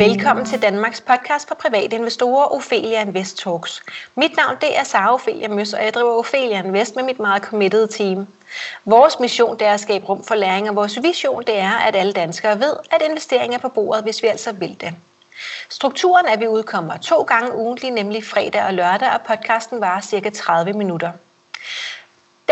[0.00, 3.82] Velkommen til Danmarks podcast for private investorer, Ophelia Invest Talks.
[4.16, 7.42] Mit navn det er Sara Ophelia Møs, og jeg driver Ophelia Invest med mit meget
[7.42, 8.26] committed team.
[8.84, 11.96] Vores mission det er at skabe rum for læring, og vores vision det er, at
[11.96, 14.94] alle danskere ved, at investering er på bordet, hvis vi altså vil det.
[15.68, 20.00] Strukturen er, at vi udkommer to gange ugentlig, nemlig fredag og lørdag, og podcasten varer
[20.00, 21.10] cirka 30 minutter.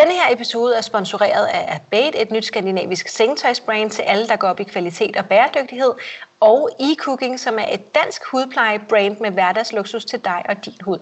[0.00, 4.48] Denne her episode er sponsoreret af Abate, et nyt skandinavisk sengtøjsbrand til alle, der går
[4.48, 5.92] op i kvalitet og bæredygtighed,
[6.40, 10.98] og e-cooking, som er et dansk hudplejebrand med hverdagsluksus til dig og din hud.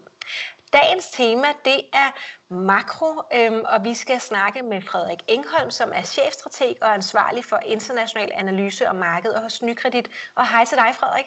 [0.73, 2.11] Dagens tema det er
[2.53, 7.59] makro, øhm, og vi skal snakke med Frederik Engholm, som er chefstrateg og ansvarlig for
[7.65, 10.09] international analyse og marked hos Nykredit.
[10.35, 11.25] Og hej til dig, Frederik.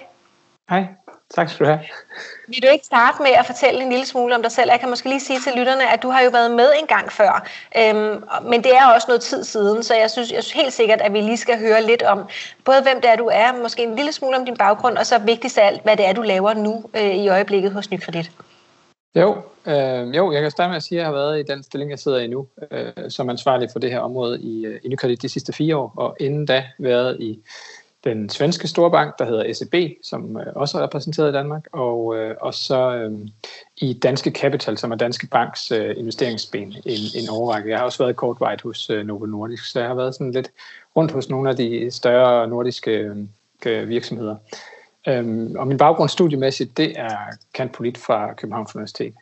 [0.71, 0.85] Hej,
[1.35, 1.81] tak skal du have.
[2.47, 4.71] Vil du ikke starte med at fortælle en lille smule om dig selv?
[4.71, 7.13] Jeg kan måske lige sige til lytterne, at du har jo været med en gang
[7.13, 7.49] før,
[7.79, 11.01] øhm, men det er også noget tid siden, så jeg synes, jeg synes helt sikkert,
[11.01, 12.29] at vi lige skal høre lidt om
[12.65, 15.19] både hvem det er, du er, måske en lille smule om din baggrund, og så
[15.19, 18.31] vigtigst af alt, hvad det er, du laver nu øh, i øjeblikket hos Nykredit.
[19.17, 21.63] Jo, øh, jo, jeg kan starte med at sige, at jeg har været i den
[21.63, 24.89] stilling, jeg sidder i nu, øh, som ansvarlig for det her område i, øh, i
[24.89, 27.39] Nykredit de sidste fire år, og inden da været i
[28.05, 32.37] den svenske storbank, der hedder SEB, som øh, også er repræsenteret i Danmark, og, øh,
[32.41, 33.29] og så øh,
[33.77, 37.71] i Danske Capital, som er Danske Banks øh, investeringsben en, en overrække.
[37.71, 40.51] Jeg har også været kortvejt hos øh, Novo Nordisk, så jeg har været sådan lidt
[40.97, 43.11] rundt hos nogle af de større nordiske
[43.67, 44.37] øh, virksomheder.
[45.09, 47.17] Øhm, og min baggrund studiemæssigt, det er
[47.55, 49.15] Kant Polit fra Københavns Universitet.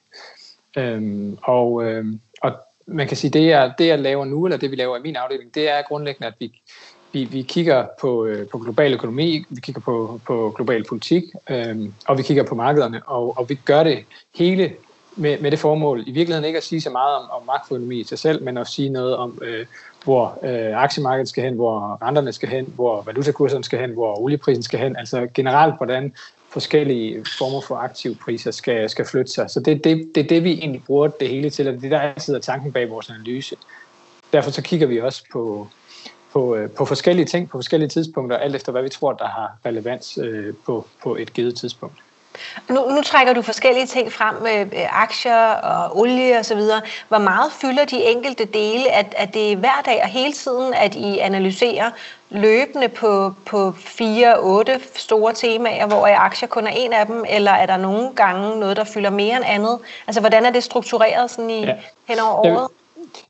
[0.76, 2.52] Øhm, og, øhm, og
[2.86, 5.16] man kan sige, det jeg, det jeg laver nu, eller det vi laver i min
[5.16, 6.60] afdeling, det er grundlæggende, at vi,
[7.12, 11.76] vi, vi kigger på, øh, på global økonomi, vi kigger på, på global politik, øh,
[12.06, 14.72] og vi kigger på markederne, og, og vi gør det hele
[15.16, 18.04] med, med det formål, i virkeligheden ikke at sige så meget om, om makroøkonomi i
[18.04, 19.66] sig selv, men at sige noget om, øh,
[20.04, 24.62] hvor øh, aktiemarkedet skal hen, hvor renterne skal hen, hvor valutakurserne skal hen, hvor olieprisen
[24.62, 26.12] skal hen, altså generelt, hvordan
[26.50, 29.50] forskellige former for aktivpriser skal, skal flytte sig.
[29.50, 31.88] Så det, det, det er det, vi egentlig bruger det hele til, og det er
[31.88, 33.56] der altid er tanken bag vores analyse.
[34.32, 35.68] Derfor så kigger vi også på,
[36.32, 39.52] på, øh, på forskellige ting på forskellige tidspunkter, alt efter hvad vi tror, der har
[39.66, 41.94] relevans øh, på, på et givet tidspunkt.
[42.68, 46.80] Nu, nu trækker du forskellige ting frem med øh, aktier og olie og så videre.
[47.08, 48.92] Hvor meget fylder de enkelte dele?
[48.92, 51.90] At, at det er hver dag og hele tiden, at I analyserer
[52.30, 57.52] løbende på, på fire, otte store temaer, hvor aktier kun er en af dem, eller
[57.52, 59.78] er der nogle gange noget, der fylder mere end andet?
[60.06, 61.74] Altså, hvordan er det struktureret sådan i, ja.
[62.08, 62.68] hen over året?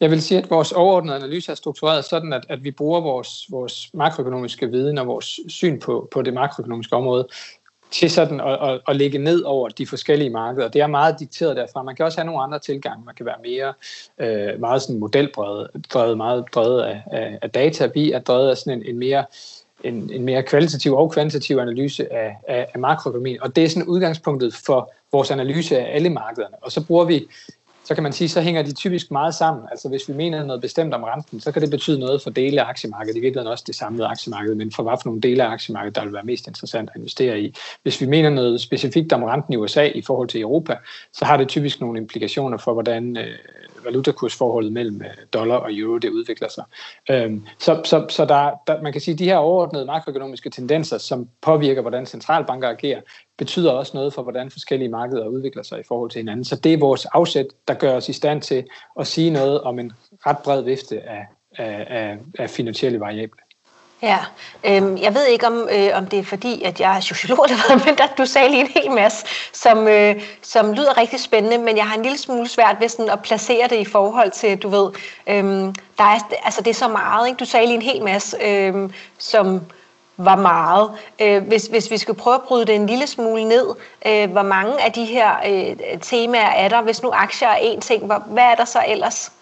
[0.01, 3.47] Jeg vil sige, at vores overordnede analyse er struktureret sådan, at, at vi bruger vores,
[3.51, 7.29] vores makroøkonomiske viden og vores syn på, på det makroøkonomiske område
[7.91, 10.69] til sådan at, at, at lægge ned over de forskellige markeder.
[10.69, 11.83] Det er meget dikteret derfra.
[11.83, 13.05] Man kan også have nogle andre tilgange.
[13.05, 13.75] Man kan være mere
[14.19, 17.91] øh, meget sådan modelbredet, drevet, meget drevet af, af, af data.
[17.95, 19.25] Vi er drevet af sådan en, en mere
[19.85, 23.43] en, en mere kvalitativ og kvantitativ analyse af, af, af makroøkonomien.
[23.43, 26.55] Og det er sådan udgangspunktet for vores analyse af alle markederne.
[26.63, 27.27] Og så bruger vi
[27.89, 29.65] så kan man sige, så hænger de typisk meget sammen.
[29.71, 32.63] Altså hvis vi mener noget bestemt om renten, så kan det betyde noget for dele
[32.63, 35.49] af aktiemarkedet, i virkeligheden også det samlede aktiemarked, men for hvad for nogle dele af
[35.49, 37.55] aktiemarkedet, der vil være mest interessant at investere i.
[37.83, 40.77] Hvis vi mener noget specifikt om renten i USA i forhold til Europa,
[41.13, 43.39] så har det typisk nogle implikationer for, hvordan øh,
[43.89, 46.65] valutakursforholdet mellem øh, dollar og euro det udvikler sig.
[47.11, 50.99] Øhm, så så, så der, der, man kan sige, at de her overordnede makroøkonomiske tendenser,
[50.99, 53.01] som påvirker, hvordan centralbanker agerer,
[53.39, 56.45] betyder også noget for, hvordan forskellige markeder udvikler sig i forhold til hinanden.
[56.45, 58.65] Så det er vores afsæt, der gør os i stand til
[59.01, 59.93] at sige noget om en
[60.27, 63.48] ret bred vifte af, af, af, af finansielle variable.
[64.03, 64.19] Ja,
[64.65, 67.67] øhm, jeg ved ikke, om, øh, om det er fordi, at jeg er sociolog eller
[67.67, 71.59] hvad, men der, du sagde lige en hel masse, som, øh, som lyder rigtig spændende,
[71.59, 74.59] men jeg har en lille smule svært ved sådan at placere det i forhold til,
[74.59, 74.91] du ved,
[75.27, 77.39] øhm, der er, altså det er så meget, ikke?
[77.39, 79.61] Du sagde lige en hel masse, øhm, som
[80.17, 80.91] var meget.
[81.19, 83.67] Øh, hvis, hvis vi skulle prøve at bryde det en lille smule ned,
[84.07, 86.83] øh, hvor mange af de her øh, temaer er der?
[86.83, 89.33] Hvis nu aktier er en ting, hvor, hvad er der så ellers?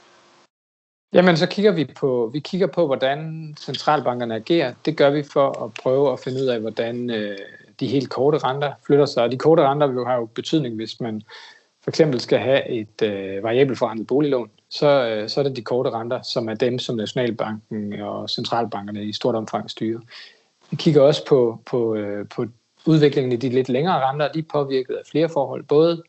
[1.17, 4.73] Jamen, så kigger vi på, vi kigger på, hvordan centralbankerne agerer.
[4.85, 7.39] Det gør vi for at prøve at finde ud af, hvordan øh,
[7.81, 9.23] de helt korte renter flytter sig.
[9.23, 11.23] Og de korte renter har jo betydning, hvis man
[11.83, 15.63] for eksempel skal have et øh, variabelt forrentet boliglån, så, øh, så er det de
[15.63, 20.01] korte renter, som er dem, som Nationalbanken og centralbankerne i stort omfang styrer.
[20.71, 22.47] Vi kigger også på, på, øh, på
[22.87, 26.03] udviklingen i de lidt længere renter, de er påvirket af flere forhold, både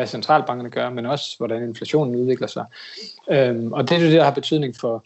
[0.00, 2.64] hvad centralbankerne gør, men også hvordan inflationen udvikler sig.
[3.30, 5.04] Øhm, og det er det, der har betydning for,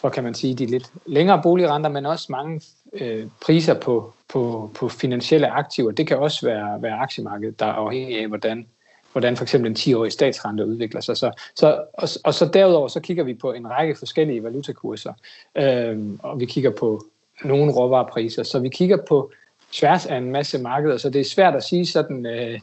[0.00, 2.60] for, kan man sige, de lidt længere boligrenter, men også mange
[2.92, 5.90] øh, priser på, på, på finansielle aktiver.
[5.90, 8.66] Det kan også være, være aktiemarkedet, der er afhængig af, hvordan,
[9.12, 11.16] hvordan for eksempel en 10-årig statsrente udvikler sig.
[11.16, 15.12] Så, så, og, og så derudover så kigger vi på en række forskellige valutakurser,
[15.54, 17.02] øhm, og vi kigger på
[17.44, 18.42] nogle råvarepriser.
[18.42, 19.30] Så vi kigger på
[19.72, 22.60] tværs af en masse markeder, så det er svært at sige sådan, øh,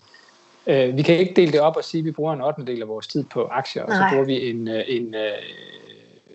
[0.67, 2.65] øh, vi kan ikke dele det op og sige, at vi bruger en 8.
[2.65, 5.31] del af vores tid på aktier, og så bruger vi en, øh, en, øh,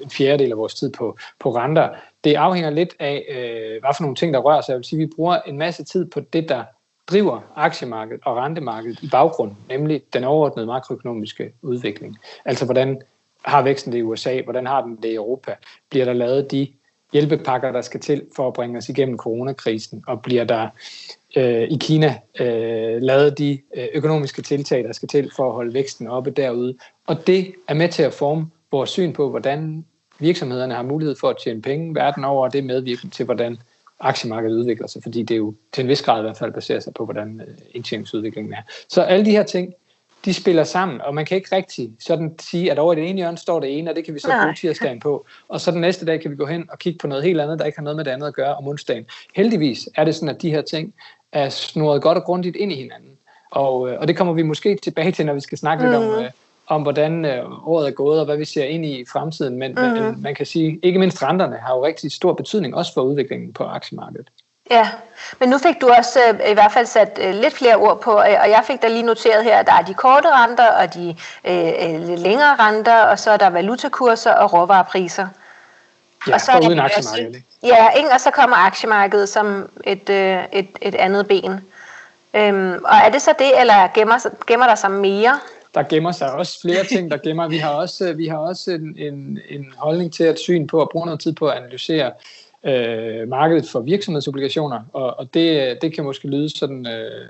[0.01, 1.89] en fjerdedel af vores tid på, på renter.
[2.25, 4.73] Det afhænger lidt af, øh, hvad for nogle ting, der rører sig.
[4.73, 6.65] Jeg vil sige, at vi bruger en masse tid på det, der
[7.07, 12.19] driver aktiemarkedet og rentemarkedet i baggrund, nemlig den overordnede makroøkonomiske udvikling.
[12.45, 13.03] Altså, hvordan
[13.45, 14.41] har væksten det i USA?
[14.43, 15.55] Hvordan har den det i Europa?
[15.91, 16.69] Bliver der lavet de
[17.13, 20.05] hjælpepakker, der skal til for at bringe os igennem coronakrisen?
[20.07, 20.69] Og bliver der
[21.37, 25.75] øh, i Kina øh, lavet de øh, økonomiske tiltag, der skal til for at holde
[25.75, 26.77] væksten oppe derude?
[27.07, 29.85] Og det er med til at forme vores syn på, hvordan
[30.19, 33.59] virksomhederne har mulighed for at tjene penge verden over, og det medvirker til, hvordan
[34.01, 36.95] aktiemarkedet udvikler sig, fordi det jo til en vis grad i hvert fald baserer sig
[36.95, 38.63] på, hvordan øh, indtjeningsudviklingen er.
[38.89, 39.75] Så alle de her ting,
[40.25, 43.19] de spiller sammen, og man kan ikke rigtig sådan sige, at over i det ene
[43.19, 44.45] hjørne står det ene, og det kan vi så Nej.
[44.45, 47.07] bruge tirsdagen på, og så den næste dag kan vi gå hen og kigge på
[47.07, 49.05] noget helt andet, der ikke har noget med det andet at gøre om onsdagen.
[49.35, 50.95] Heldigvis er det sådan, at de her ting
[51.33, 53.11] er snurret godt og grundigt ind i hinanden,
[53.51, 55.91] og, øh, og det kommer vi måske tilbage til, når vi skal snakke mm.
[55.91, 56.25] lidt om, mm.
[56.25, 56.31] øh,
[56.67, 59.83] om hvordan øh, året er gået, og hvad vi ser ind i fremtiden, men, mm.
[59.83, 63.53] men man kan sige, ikke mindst renterne har jo rigtig stor betydning, også for udviklingen
[63.53, 64.31] på aktiemarkedet.
[64.73, 64.89] Ja,
[65.39, 68.11] men nu fik du også øh, i hvert fald sat øh, lidt flere ord på,
[68.11, 70.95] øh, og jeg fik da lige noteret her, at der er de korte renter og
[70.95, 75.27] de øh, lidt længere renter, og så er der valutakurser og råvarepriser.
[76.29, 77.43] Ja, og så er uden aktiemarkedet.
[77.63, 78.11] Ja, ikke?
[78.11, 81.61] og så kommer aktiemarkedet som et, øh, et, et andet ben.
[82.35, 85.41] Øhm, og er det så det, eller gemmer, gemmer der sig mere?
[85.75, 87.49] Der gemmer sig også flere ting, der gemmer.
[87.49, 90.89] Vi har også, vi har også en, en, en holdning til at syn på at
[90.89, 92.13] bruge noget tid på at analysere
[92.67, 97.29] øh, markedet for virksomhedsobligationer, og, og det, det kan måske lyde sådan øh,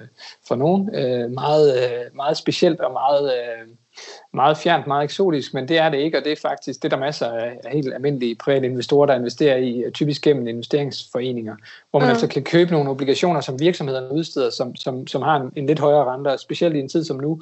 [0.49, 3.69] for nogen øh, meget, øh, meget specielt og meget, øh,
[4.32, 6.96] meget fjernt, meget eksotisk, men det er det ikke, og det er faktisk det, der
[6.96, 11.56] er masser af, helt almindelige private investorer, der investerer i, typisk gennem investeringsforeninger,
[11.90, 12.11] hvor man mm.
[12.11, 15.78] altså kan købe nogle obligationer, som virksomhederne udsteder, som, som, som har en, en lidt
[15.78, 17.40] højere rente, specielt i en tid som nu,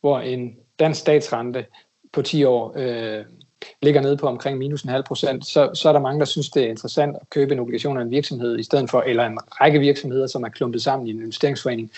[0.00, 1.66] hvor en dansk statsrente
[2.12, 3.24] på 10 år øh,
[3.82, 6.50] ligger nede på omkring minus en halv procent, så, så er der mange, der synes,
[6.50, 9.38] det er interessant at købe en obligation af en virksomhed i stedet for, eller en
[9.60, 11.90] række virksomheder, som er klumpet sammen i en investeringsforening,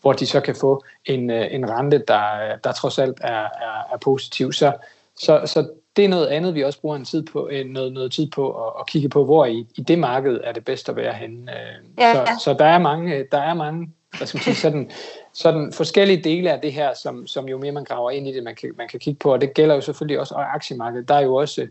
[0.00, 3.92] hvor de så kan få en, øh, en rente, der, der trods alt er, er,
[3.92, 4.52] er positiv.
[4.52, 4.72] Så,
[5.16, 8.30] så, så det er noget andet, vi også bruger en tid på, noget, noget tid
[8.30, 11.12] på at, at kigge på, hvor i, i det marked er det bedst at være
[11.12, 11.52] henne.
[11.52, 12.12] Øh, ja.
[12.12, 14.90] Så, så der er mange, der er mange hvad skal man sige, sådan,
[15.34, 18.42] sådan forskellige dele af det her, som, som jo mere man graver ind i det,
[18.42, 21.08] man kan, man kan kigge på, og det gælder jo selvfølgelig også aktiemarkedet.
[21.08, 21.66] Der er jo også,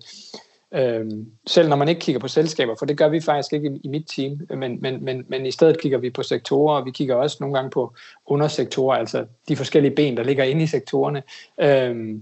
[0.71, 1.05] øh,
[1.47, 3.87] selv når man ikke kigger på selskaber, for det gør vi faktisk ikke i, i
[3.87, 7.15] mit team, men, men, men, men i stedet kigger vi på sektorer, og vi kigger
[7.15, 7.93] også nogle gange på
[8.25, 11.23] undersektorer, altså de forskellige ben, der ligger inde i sektorerne.
[11.61, 12.19] Øh,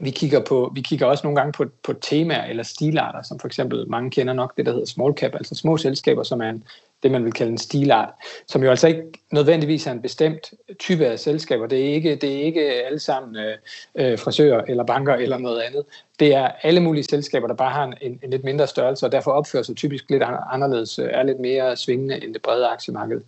[0.00, 3.46] vi kigger, på, vi kigger også nogle gange på, på temaer eller stilarter, som for
[3.46, 6.64] eksempel mange kender nok det, der hedder small cap, altså små selskaber, som er en,
[7.06, 8.08] det, man vil kalde en stilart,
[8.46, 11.66] som jo altså ikke nødvendigvis er en bestemt type af selskaber.
[11.66, 13.56] Det er ikke, det er ikke alle sammen øh,
[13.94, 15.84] øh, frisører eller banker eller noget andet.
[16.20, 19.30] Det er alle mulige selskaber, der bare har en, en lidt mindre størrelse, og derfor
[19.30, 20.22] opfører sig typisk lidt
[20.52, 23.20] anderledes, øh, er lidt mere svingende end det brede aktiemarked.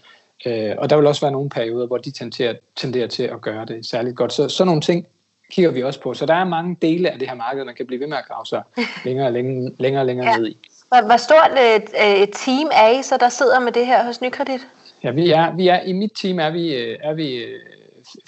[0.46, 3.64] Øh, og der vil også være nogle perioder, hvor de tenderer, tenderer til at gøre
[3.64, 4.32] det særligt godt.
[4.32, 5.06] Så sådan nogle ting
[5.52, 6.14] kigger vi også på.
[6.14, 8.24] Så der er mange dele af det her marked, man kan blive ved med at
[8.28, 8.62] grave sig
[9.06, 10.36] længere og længere, længere, længere ja.
[10.36, 10.58] ned i.
[10.88, 14.20] Hvor, hvor stort et, et team er I så, der sidder med det her hos
[14.20, 14.68] Nykredit?
[15.04, 17.44] Ja, vi er, vi er, i mit team er vi, øh, er vi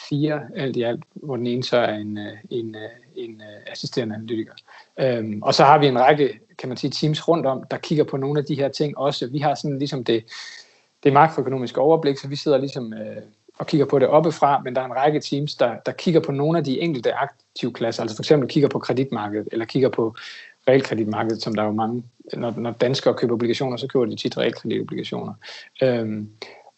[0.09, 2.19] fire alt i alt, hvor den ene så er en,
[2.51, 2.77] en,
[3.17, 4.53] en assisterende analytiker.
[5.01, 8.05] Øhm, og så har vi en række, kan man sige, teams rundt om, der kigger
[8.05, 9.27] på nogle af de her ting også.
[9.27, 10.25] Vi har sådan ligesom det,
[11.05, 13.23] det makroøkonomiske overblik, så vi sidder ligesom øh,
[13.59, 16.33] og kigger på det oppefra, men der er en række teams, der, der kigger på
[16.33, 20.15] nogle af de enkelte aktivklasser, altså for eksempel kigger på kreditmarkedet, eller kigger på
[20.71, 24.39] realkreditmarkedet, som der er jo mange, når, når danskere køber obligationer, så køber de tit
[24.39, 25.35] realkreditobligationer.
[25.83, 26.29] Øhm,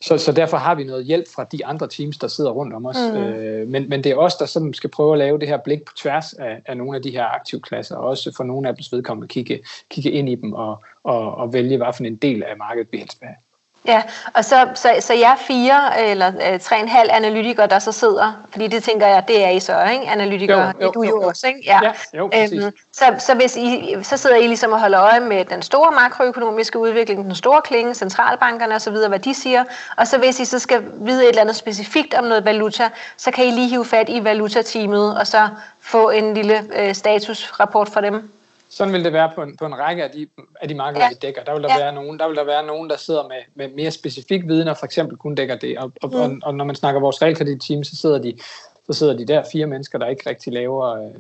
[0.02, 2.87] så, så derfor har vi noget hjælp fra de andre teams, der sidder rundt om
[2.87, 2.96] os.
[3.12, 3.18] Mm.
[3.18, 5.84] Øh, men, men det er os, der sådan skal prøve at lave det her blik
[5.84, 8.84] på tværs af, af nogle af de her aktivklasser, og også for nogle af dem
[8.92, 12.56] vedkommende kigge, kigge ind i dem og, og, og vælge, hvad for en del af
[12.56, 13.37] markedet vi helst vil have.
[13.85, 14.03] Ja,
[14.35, 17.93] og så, så, så jeg er fire eller øh, tre en halv analytikere, der så
[17.93, 20.09] sidder, fordi det tænker jeg, det er I så, ikke?
[20.09, 21.61] Analytikere, jo, jo, det du jo, jo også, ikke?
[21.67, 25.21] Ja, ja jo, øhm, så, så, hvis I, så sidder I ligesom og holder øje
[25.21, 29.65] med den store makroøkonomiske udvikling, den store klinge, centralbankerne osv., hvad de siger,
[29.97, 33.31] og så hvis I så skal vide et eller andet specifikt om noget valuta, så
[33.31, 35.49] kan I lige hive fat i valutateamet, og så
[35.81, 38.31] få en lille øh, statusrapport fra dem.
[38.73, 40.26] Sådan vil det være på en, på en række af de,
[40.61, 41.09] af de markeder, ja.
[41.09, 41.45] vi dækker.
[41.45, 41.79] Der vil der, ja.
[41.79, 44.76] være nogen, der vil der være nogen, der sidder med, med mere specifik viden, og
[44.76, 45.79] for eksempel kun dækker det.
[45.79, 46.17] Og, og, mm.
[46.17, 48.38] og, og når man snakker vores realkredit-team, så sidder de
[48.87, 51.14] så sidder de der fire mennesker, der ikke rigtig laver, øh,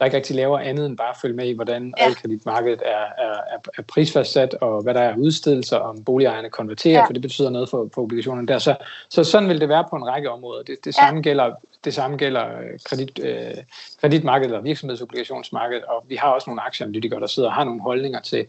[0.00, 2.04] der ikke rigtig laver andet end bare at følge med i, hvordan ja.
[2.04, 7.06] realkreditmarkedet er, er, er, er prisfastsat, og hvad der er udstedelser, om boligejerne konverterer, ja.
[7.06, 8.58] for det betyder noget for, for obligationerne der.
[8.58, 8.76] Så,
[9.08, 10.62] så sådan vil det være på en række områder.
[10.62, 11.22] Det, det samme ja.
[11.22, 11.54] gælder
[11.84, 13.54] det samme gælder øh, kredit, øh,
[14.00, 18.20] kreditmarkedet eller virksomhedsobligationsmarkedet, og vi har også nogle aktieanalytikere, der sidder og har nogle holdninger
[18.20, 18.46] til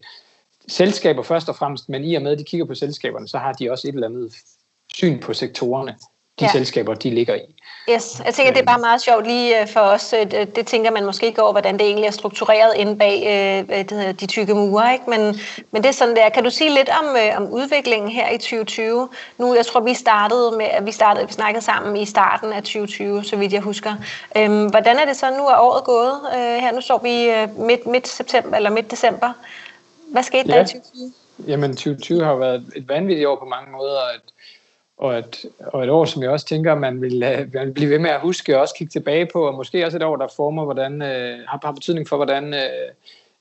[0.67, 3.53] selskaber først og fremmest, men i og med, at de kigger på selskaberne, så har
[3.53, 4.35] de også et eller andet
[4.93, 5.95] syn på sektorerne
[6.39, 6.51] de ja.
[6.51, 7.55] selskaber, de ligger i.
[7.89, 10.13] Yes, jeg tænker, det er bare meget sjovt lige øh, for os.
[10.13, 13.23] Øh, det, det tænker man måske ikke over, hvordan det egentlig er struktureret inde bag
[13.25, 14.93] øh, det hedder, de tykke mure.
[14.93, 15.09] Ikke?
[15.09, 15.39] Men,
[15.71, 16.29] men det er sådan der.
[16.29, 19.09] Kan du sige lidt om, øh, om udviklingen her i 2020?
[19.37, 23.23] Nu, jeg tror, vi startede med, vi startede, vi snakkede sammen i starten af 2020,
[23.23, 23.93] så vidt jeg husker.
[24.37, 26.19] Øhm, hvordan er det så nu er året gået?
[26.35, 29.33] Øh, her nu står vi øh, midt, midt september eller midt december.
[30.11, 30.53] Hvad skete ja.
[30.53, 31.13] der i 2020?
[31.47, 33.99] Jamen 2020 har været et vanvittigt år på mange måder.
[34.13, 34.21] At
[35.01, 37.19] og et, og et år, som jeg også tænker, man vil,
[37.53, 39.97] man vil blive ved med at huske og også kigge tilbage på, og måske også
[39.97, 42.59] et år, der former, hvordan, øh, har, har betydning for, hvordan øh,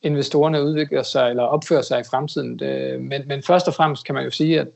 [0.03, 2.61] investorerne udvikler sig eller opfører sig i fremtiden.
[2.63, 4.69] Uh, men, men først og fremmest kan man jo sige, at,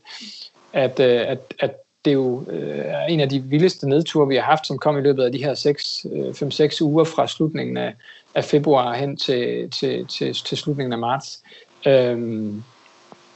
[0.73, 1.75] at, øh, at, at
[2.05, 4.99] det øh, er jo uh, en af de vildeste nedture, vi har haft, som kom
[4.99, 7.95] i løbet af de her 5-6 øh, uger fra slutningen af,
[8.35, 11.43] af februar hen til, til, til, til slutningen af marts.
[11.87, 12.53] Øh,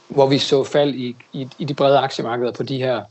[0.07, 3.03] hvor vi så fald i, i, i de brede aktiemarkeder på de her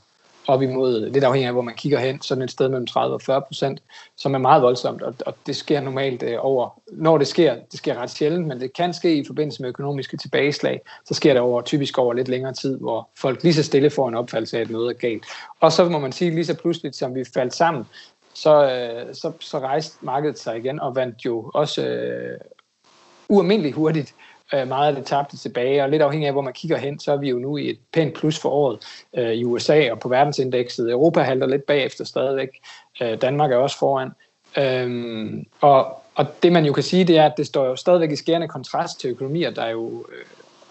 [0.49, 3.23] op imod, lidt afhængig af, hvor man kigger hen, sådan et sted mellem 30 og
[3.23, 3.83] 40 procent,
[4.17, 7.79] som er meget voldsomt, og, og det sker normalt øh, over, når det sker, det
[7.79, 11.43] sker ret sjældent, men det kan ske i forbindelse med økonomiske tilbageslag, så sker det
[11.43, 14.61] over, typisk over lidt længere tid, hvor folk lige så stille får en opfattelse af,
[14.61, 15.25] at noget er galt.
[15.61, 17.85] Og så må man sige, lige så pludselig, som vi faldt sammen,
[18.35, 22.39] så, øh, så, så rejste markedet sig igen, og vandt jo også øh,
[23.29, 24.15] ualmindeligt hurtigt
[24.55, 27.13] øh, meget af det tabte tilbage, og lidt afhængig af, hvor man kigger hen, så
[27.13, 28.79] er vi jo nu i et pænt plus for året
[29.17, 30.91] øh, i USA og på verdensindekset.
[30.91, 32.49] Europa halter lidt bagefter stadigvæk.
[33.03, 34.11] Øh, Danmark er også foran.
[34.59, 38.11] Øhm, og, og det man jo kan sige, det er, at det står jo stadigvæk
[38.11, 40.25] i skærende kontrast til økonomier, der er jo øh,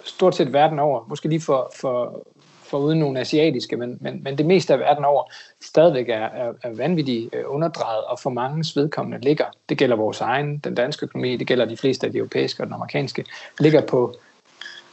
[0.04, 2.22] stort set verden over, måske lige for, for,
[2.68, 5.24] for uden nogle asiatiske, men, men, men det meste af verden over
[5.62, 10.22] stadigvæk er, er, er vanvittigt øh, underdrejet, og for mange vedkommende ligger, det gælder vores
[10.22, 13.26] egen, den danske økonomi, det gælder de fleste af de europæiske og den amerikanske,
[13.60, 14.16] ligger på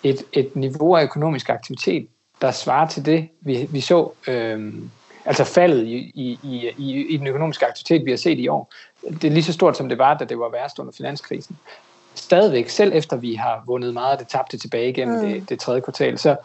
[0.02, 2.06] et, et niveau af økonomisk aktivitet,
[2.40, 4.74] der svarer til det, vi, vi så, øh,
[5.24, 6.38] altså faldet i, i,
[6.78, 8.72] i, i den økonomiske aktivitet, vi har set i år.
[9.08, 11.58] Det er lige så stort, som det var, da det var værst under finanskrisen.
[12.14, 15.32] Stadigvæk, selv efter vi har vundet meget af det tabte tilbage igennem mm.
[15.32, 16.36] det, det tredje kvartal, så,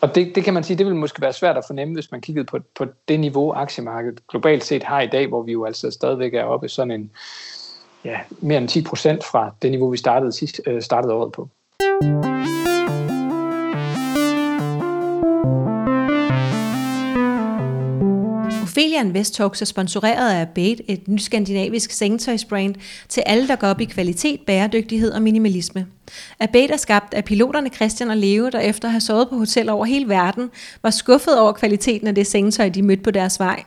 [0.00, 2.20] og det, det kan man sige, det vil måske være svært at fornemme, hvis man
[2.20, 5.90] kiggede på, på det niveau, aktiemarkedet globalt set har i dag, hvor vi jo altså
[5.90, 7.10] stadigvæk er oppe sådan en,
[8.04, 11.48] ja, mere end 10 procent fra det niveau, vi startede, sidst, øh, startede året på.
[18.76, 22.74] Ophelia Invest Talks er sponsoreret af Bait, et nyt skandinavisk sengetøjsbrand
[23.08, 25.86] til alle, der går op i kvalitet, bæredygtighed og minimalisme.
[26.40, 29.72] Abate er skabt af piloterne Christian og Leo, der efter at have sovet på hoteller
[29.72, 30.50] over hele verden,
[30.82, 33.64] var skuffet over kvaliteten af det sengetøj, de mødte på deres vej.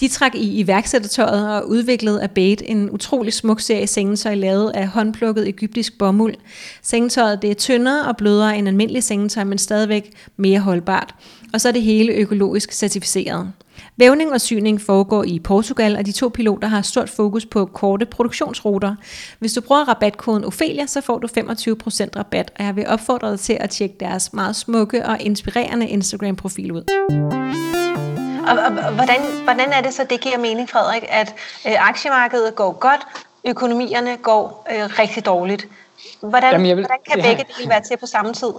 [0.00, 5.48] De trak i iværksættertøjet og udviklede Abate en utrolig smuk serie sengetøj lavet af håndplukket
[5.48, 6.34] egyptisk bomuld.
[6.82, 11.14] Sengetøjet det er tyndere og blødere end almindelig sengetøj, men stadigvæk mere holdbart.
[11.52, 13.52] Og så er det hele økologisk certificeret.
[13.98, 18.06] Vævning og syning foregår i Portugal, og de to piloter har stort fokus på korte
[18.06, 18.94] produktionsruter.
[19.38, 23.40] Hvis du bruger rabatkoden Ophelia, så får du 25% rabat, og jeg vil opfordre dig
[23.40, 26.82] til at tjekke deres meget smukke og inspirerende Instagram-profil ud.
[28.48, 31.34] Og, og hvordan, hvordan er det så, det giver mening, Frederik, at
[31.66, 33.00] øh, aktiemarkedet går godt,
[33.46, 35.68] økonomierne går øh, rigtig dårligt?
[36.20, 38.52] Hvordan, Jamen, vil, hvordan kan begge dele være til på samme tid?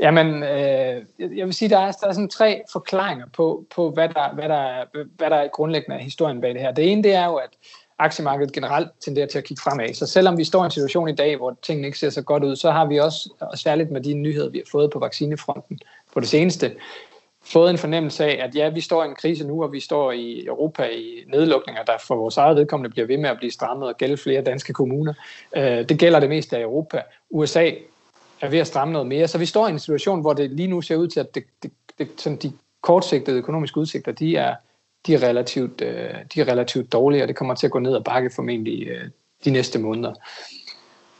[0.00, 4.08] Jamen, øh, jeg vil sige, der er, der er sådan tre forklaringer på, på hvad,
[4.08, 4.84] der, hvad, der,
[5.16, 6.72] hvad der er grundlæggende af historien bag det her.
[6.72, 7.50] Det ene, det er jo, at
[7.98, 9.94] aktiemarkedet generelt tenderer til at kigge fremad.
[9.94, 12.44] Så selvom vi står i en situation i dag, hvor tingene ikke ser så godt
[12.44, 15.78] ud, så har vi også, og særligt med de nyheder, vi har fået på vaccinefronten
[16.14, 16.72] på det seneste,
[17.44, 20.12] fået en fornemmelse af, at ja, vi står i en krise nu, og vi står
[20.12, 23.88] i Europa i nedlukninger, der for vores eget vedkommende bliver ved med at blive strammet
[23.88, 25.14] og gælde flere danske kommuner.
[25.56, 27.02] Øh, det gælder det meste af Europa.
[27.30, 27.70] USA
[28.40, 29.28] er ved at stramme noget mere.
[29.28, 31.44] Så vi står i en situation, hvor det lige nu ser ud til, at det,
[31.62, 34.54] det, det, sådan de kortsigtede økonomiske udsigter, de er,
[35.06, 37.94] de er, relativt, øh, de er relativt dårlige, og det kommer til at gå ned
[37.94, 39.08] og bakke formentlig øh,
[39.44, 40.14] de næste måneder.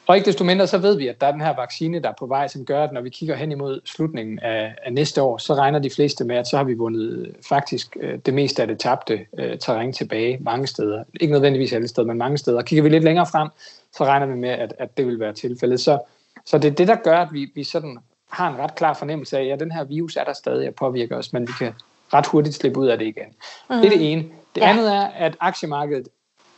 [0.07, 2.15] Og ikke desto mindre, så ved vi, at der er den her vaccine, der er
[2.19, 5.39] på vej, som gør, at når vi kigger hen imod slutningen af, af næste år,
[5.39, 8.63] så regner de fleste med, at så har vi vundet øh, faktisk øh, det meste
[8.63, 11.05] af det tabte øh, terræn tilbage mange steder.
[11.21, 12.63] Ikke nødvendigvis alle steder, men mange steder.
[12.63, 13.49] Kigger vi lidt længere frem,
[13.93, 15.81] så regner vi med, at, at det vil være tilfældet.
[15.81, 15.99] Så
[16.47, 17.99] så det er det, der gør, at vi, vi sådan
[18.31, 20.75] har en ret klar fornemmelse af, at ja, den her virus er der stadig og
[20.75, 21.73] påvirker os, men vi kan
[22.15, 23.29] ret hurtigt slippe ud af det igen.
[23.71, 23.77] Mm.
[23.77, 24.23] Det er det ene.
[24.55, 24.71] Det ja.
[24.71, 26.09] andet er, at aktiemarkedet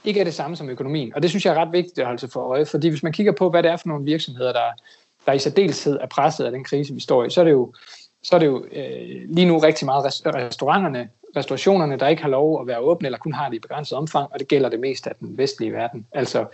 [0.05, 1.15] ikke er det samme som økonomien.
[1.15, 3.13] Og det synes jeg er ret vigtigt at holde sig for øje, fordi hvis man
[3.13, 4.73] kigger på, hvad det er for nogle virksomheder, der,
[5.27, 7.75] der i særdeleshed er presset af den krise, vi står i, så er det jo,
[8.23, 12.61] så er det jo øh, lige nu rigtig meget restauranterne, restaurationerne, der ikke har lov
[12.61, 15.07] at være åbne, eller kun har det i begrænset omfang, og det gælder det mest
[15.07, 16.07] af den vestlige verden.
[16.13, 16.45] Altså,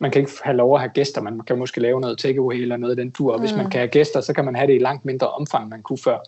[0.00, 2.76] man kan ikke have lov at have gæster, man kan måske lave noget takeaway eller
[2.76, 3.58] noget i den tur, og hvis mm.
[3.58, 5.98] man kan have gæster, så kan man have det i langt mindre omfang, man kunne
[5.98, 6.18] før.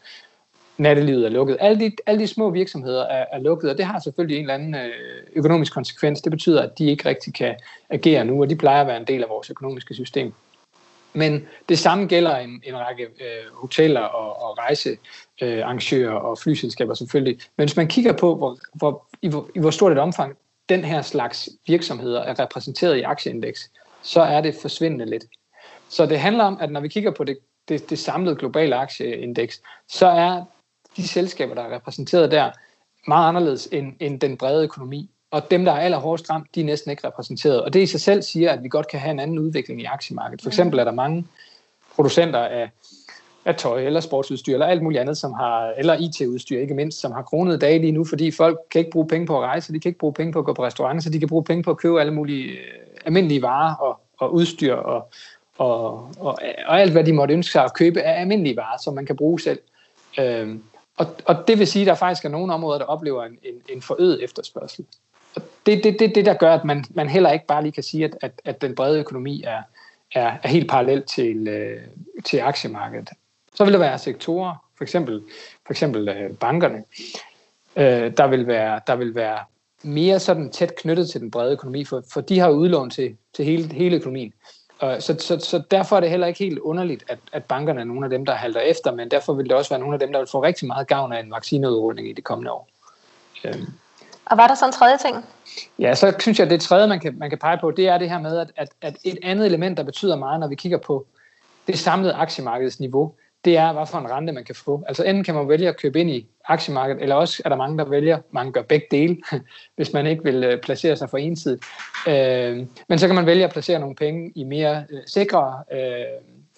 [0.78, 1.56] Nattelivet er lukket.
[1.60, 4.54] Alle de, alle de små virksomheder er, er lukket, og det har selvfølgelig en eller
[4.54, 4.90] anden øh,
[5.34, 6.20] økonomisk konsekvens.
[6.20, 7.54] Det betyder, at de ikke rigtig kan
[7.90, 10.32] agere nu, og de plejer at være en del af vores økonomiske system.
[11.12, 16.94] Men det samme gælder en, en række øh, hoteller og, og rejsearrangører øh, og flyselskaber
[16.94, 17.38] selvfølgelig.
[17.56, 20.36] Men hvis man kigger på, hvor, hvor, i, hvor, i hvor stort et omfang
[20.72, 23.70] den her slags virksomheder er repræsenteret i aktieindeks,
[24.02, 25.24] så er det forsvindende lidt.
[25.88, 27.38] Så det handler om, at når vi kigger på det,
[27.68, 30.44] det, det samlede globale aktieindeks, så er
[30.96, 32.50] de selskaber, der er repræsenteret der,
[33.06, 35.10] meget anderledes end, end den brede økonomi.
[35.30, 37.62] Og dem, der er allerhårdest ramt, de er næsten ikke repræsenteret.
[37.62, 39.84] Og det i sig selv siger, at vi godt kan have en anden udvikling i
[39.84, 40.42] aktiemarkedet.
[40.42, 41.26] For eksempel er der mange
[41.94, 42.70] producenter af,
[43.44, 47.12] af tøj eller sportsudstyr eller alt muligt andet, som har, eller IT-udstyr ikke mindst, som
[47.12, 49.80] har kronet dage lige nu, fordi folk kan ikke bruge penge på at rejse, de
[49.80, 51.70] kan ikke bruge penge på at gå på restaurant, så de kan bruge penge på
[51.70, 52.58] at købe alle mulige øh,
[53.04, 55.10] almindelige varer og, og udstyr og,
[55.58, 58.94] og, og, og alt, hvad de måtte ønske sig at købe af almindelige varer, som
[58.94, 59.58] man kan bruge selv.
[60.20, 60.62] Øhm,
[60.96, 63.54] og, og det vil sige, at der faktisk er nogle områder, der oplever en, en,
[63.68, 64.84] en forøget efterspørgsel.
[65.34, 67.72] Og det er det, det, det, der gør, at man, man heller ikke bare lige
[67.72, 69.62] kan sige, at, at, at den brede økonomi er,
[70.14, 71.80] er, er helt parallel til, øh,
[72.24, 73.08] til aktiemarkedet.
[73.54, 75.22] Så vil der være sektorer, for eksempel,
[75.66, 76.84] for eksempel øh, bankerne,
[77.76, 79.38] øh, der, vil være, der vil være
[79.82, 83.44] mere sådan tæt knyttet til den brede økonomi, for, for de har udlån til, til
[83.44, 84.32] hele, hele økonomien.
[84.78, 87.84] Og så, så, så derfor er det heller ikke helt underligt, at, at bankerne er
[87.84, 90.12] nogle af dem, der halter efter, men derfor vil det også være nogle af dem,
[90.12, 92.68] der vil få rigtig meget gavn af en vaccineudrulning i de kommende år.
[93.44, 93.66] Øhm.
[94.24, 95.24] Og var der så en tredje ting?
[95.78, 97.98] Ja, så synes jeg, at det tredje, man kan, man kan pege på, det er
[97.98, 100.78] det her med, at, at, at et andet element, der betyder meget, når vi kigger
[100.78, 101.06] på
[101.66, 104.84] det samlede aktiemarkedsniveau, det er, hvad for en rente man kan få.
[104.88, 107.78] Altså enten kan man vælge at købe ind i aktiemarkedet, eller også er der mange,
[107.78, 109.16] der vælger, man gør begge dele,
[109.76, 111.64] hvis man ikke vil øh, placere sig for ensidigt.
[112.08, 116.04] Øh, men så kan man vælge at placere nogle penge i mere øh, sikre øh,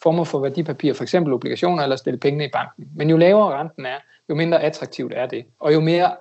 [0.02, 2.88] former for værdipapirer, for eksempel obligationer, eller stille pengene i banken.
[2.96, 3.96] Men jo lavere renten er,
[4.28, 6.16] jo mindre attraktivt er det, og jo mere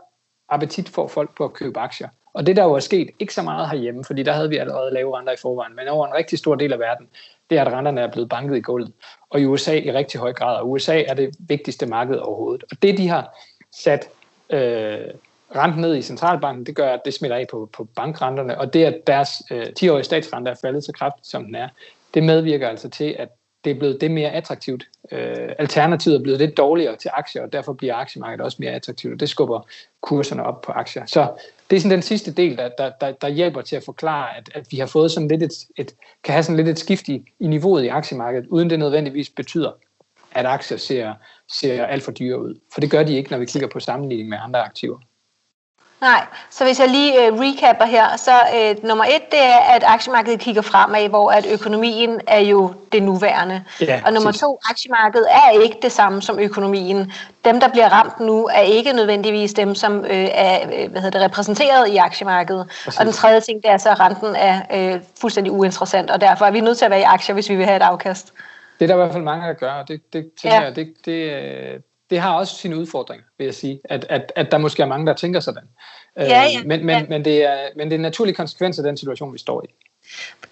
[0.49, 2.07] appetit får folk på at købe aktier.
[2.33, 4.93] Og det der jo er sket, ikke så meget herhjemme, fordi der havde vi allerede
[4.93, 7.07] lave renter i forvejen, men over en rigtig stor del af verden,
[7.49, 8.91] det er, at renterne er blevet banket i gulvet.
[9.29, 12.63] Og i USA i rigtig høj grad, og USA er det vigtigste marked overhovedet.
[12.71, 13.38] Og det, de har
[13.71, 14.10] sat
[14.49, 15.08] øh,
[15.56, 18.86] renten ned i centralbanken, det gør, at det smitter af på, på bankrenterne, og det,
[18.86, 21.67] at deres øh, 10-årige statsrente er faldet så kraftigt, som den er,
[22.13, 23.29] det medvirker altså til, at
[23.63, 24.84] det er blevet det mere attraktivt.
[25.12, 29.13] Øh, alternativet er blevet lidt dårligere til aktier, og derfor bliver aktiemarkedet også mere attraktivt,
[29.13, 29.67] og det skubber
[30.01, 31.06] kurserne op på aktier.
[31.06, 31.27] Så
[31.73, 34.49] det er sådan den sidste del, der, der, der, der hjælper til at forklare, at,
[34.55, 37.25] at vi har fået sådan lidt et, et, kan have sådan lidt et skift i,
[37.39, 39.71] i niveauet i aktiemarkedet, uden det nødvendigvis betyder,
[40.31, 41.13] at aktier ser,
[41.51, 42.59] ser alt for dyre ud.
[42.73, 44.99] For det gør de ikke, når vi kigger på sammenligning med andre aktiver.
[46.03, 49.83] Nej, så hvis jeg lige øh, recapper her, så øh, nummer et, det er, at
[49.85, 53.63] aktiemarkedet kigger fremad, hvor at økonomien er jo det nuværende.
[53.81, 57.11] Ja, og nummer to, aktiemarkedet er ikke det samme som økonomien.
[57.45, 61.19] Dem, der bliver ramt nu, er ikke nødvendigvis dem, som øh, er øh, hvad hedder
[61.19, 62.67] det, repræsenteret i aktiemarkedet.
[62.67, 62.99] Præcis.
[62.99, 66.45] Og den tredje ting, det er så, at renten er øh, fuldstændig uinteressant, og derfor
[66.45, 68.33] er vi nødt til at være i aktier, hvis vi vil have et afkast.
[68.79, 70.63] Det er der i hvert fald mange, der gør, og det, det tænker ja.
[70.63, 71.79] jeg, det, det, øh,
[72.13, 75.06] det har også sine udfordringer, vil jeg sige, at, at, at der måske er mange,
[75.06, 75.63] der tænker sådan.
[76.17, 77.06] Ja, ja, øh, men, men, ja.
[77.10, 79.67] men, det er, men det er en naturlig konsekvens af den situation, vi står i.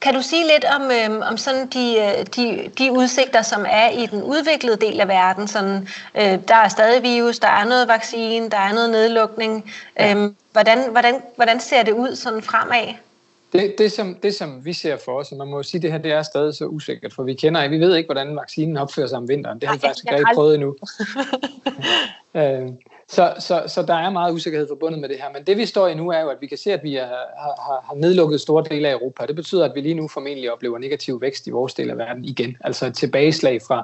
[0.02, 3.89] Kan du sige lidt om, øh, om sådan de, øh, de, de udsigter, som er
[3.89, 5.47] i den udviklede del af verden?
[5.47, 9.71] Sådan, øh, der er stadig virus, der er noget vaccine, der er noget nedlukning.
[10.00, 10.15] Ja.
[10.15, 12.93] Øh, hvordan, hvordan, hvordan ser det ud sådan fremad?
[13.53, 15.83] Det, det, som, det, som vi ser for os, og man må jo sige, at
[15.83, 18.77] det her det er stadig så usikkert, for vi kender vi ved ikke, hvordan vaccinen
[18.77, 19.59] opfører sig om vinteren.
[19.59, 20.75] Det har vi faktisk ikke rigtig prøvet endnu.
[22.41, 22.69] øh,
[23.07, 25.29] så, så, så der er meget usikkerhed forbundet med det her.
[25.33, 27.07] Men det vi står i nu er jo, at vi kan se, at vi er,
[27.07, 29.25] har, har nedlukket store dele af Europa.
[29.25, 32.25] Det betyder, at vi lige nu formentlig oplever negativ vækst i vores del af verden
[32.25, 32.57] igen.
[32.61, 33.83] Altså et tilbageslag fra,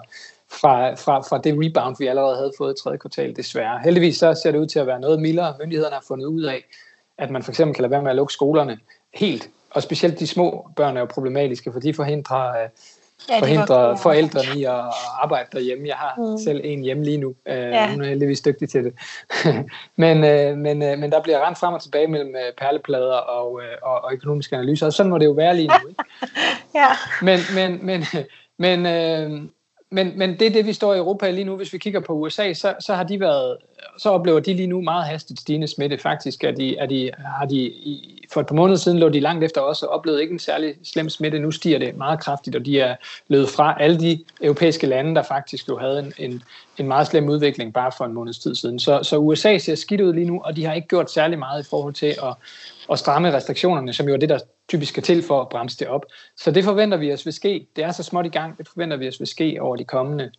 [0.51, 3.79] fra, fra, fra det rebound, vi allerede havde fået i tredje kvartal, desværre.
[3.83, 5.55] Heldigvis så ser det ud til at være noget mildere.
[5.59, 6.65] Myndighederne har fundet ud af,
[7.17, 8.79] at man for eksempel kan lade være med at lukke skolerne
[9.13, 12.69] helt og specielt de små børn er jo problematiske, for de forhindrer, øh,
[13.29, 14.83] ja, forhindrer de forældrene i at
[15.21, 15.87] arbejde derhjemme.
[15.87, 16.37] Jeg har mm.
[16.37, 17.35] selv en hjemme lige nu.
[17.47, 17.91] Øh, ja.
[17.91, 18.93] Hun er heldigvis dygtig til det.
[20.03, 24.13] men, øh, men, men der bliver rent frem og tilbage mellem perleplader og, og, og
[24.13, 25.89] økonomiske analyser, og sådan må det jo være lige nu.
[25.89, 26.03] Ikke?
[26.79, 26.87] ja.
[27.21, 28.03] Men, men, men,
[28.65, 29.49] men øh,
[29.91, 31.55] men, men det er det, vi står i Europa lige nu.
[31.55, 33.57] Hvis vi kigger på USA, så, så har de været,
[33.97, 35.97] så oplever de lige nu meget hastigt stigende smitte.
[35.97, 39.19] Faktisk er de, er de, har de, i, for et par måneder siden lå de
[39.19, 41.39] langt efter os og oplevede ikke en særlig slem smitte.
[41.39, 42.95] Nu stiger det meget kraftigt, og de er
[43.27, 46.43] løbet fra alle de europæiske lande, der faktisk jo havde en, en,
[46.77, 48.79] en meget slem udvikling bare for en måneds tid siden.
[48.79, 51.65] Så, så USA ser skidt ud lige nu, og de har ikke gjort særlig meget
[51.65, 52.35] i forhold til at,
[52.91, 55.87] at stramme restriktionerne, som jo er det, der typisk skal til for at bremse det
[55.87, 56.05] op.
[56.37, 57.67] Så det forventer vi os vil ske.
[57.75, 58.57] Det er så småt i gang.
[58.57, 60.31] Det forventer vi os vil ske over de kommende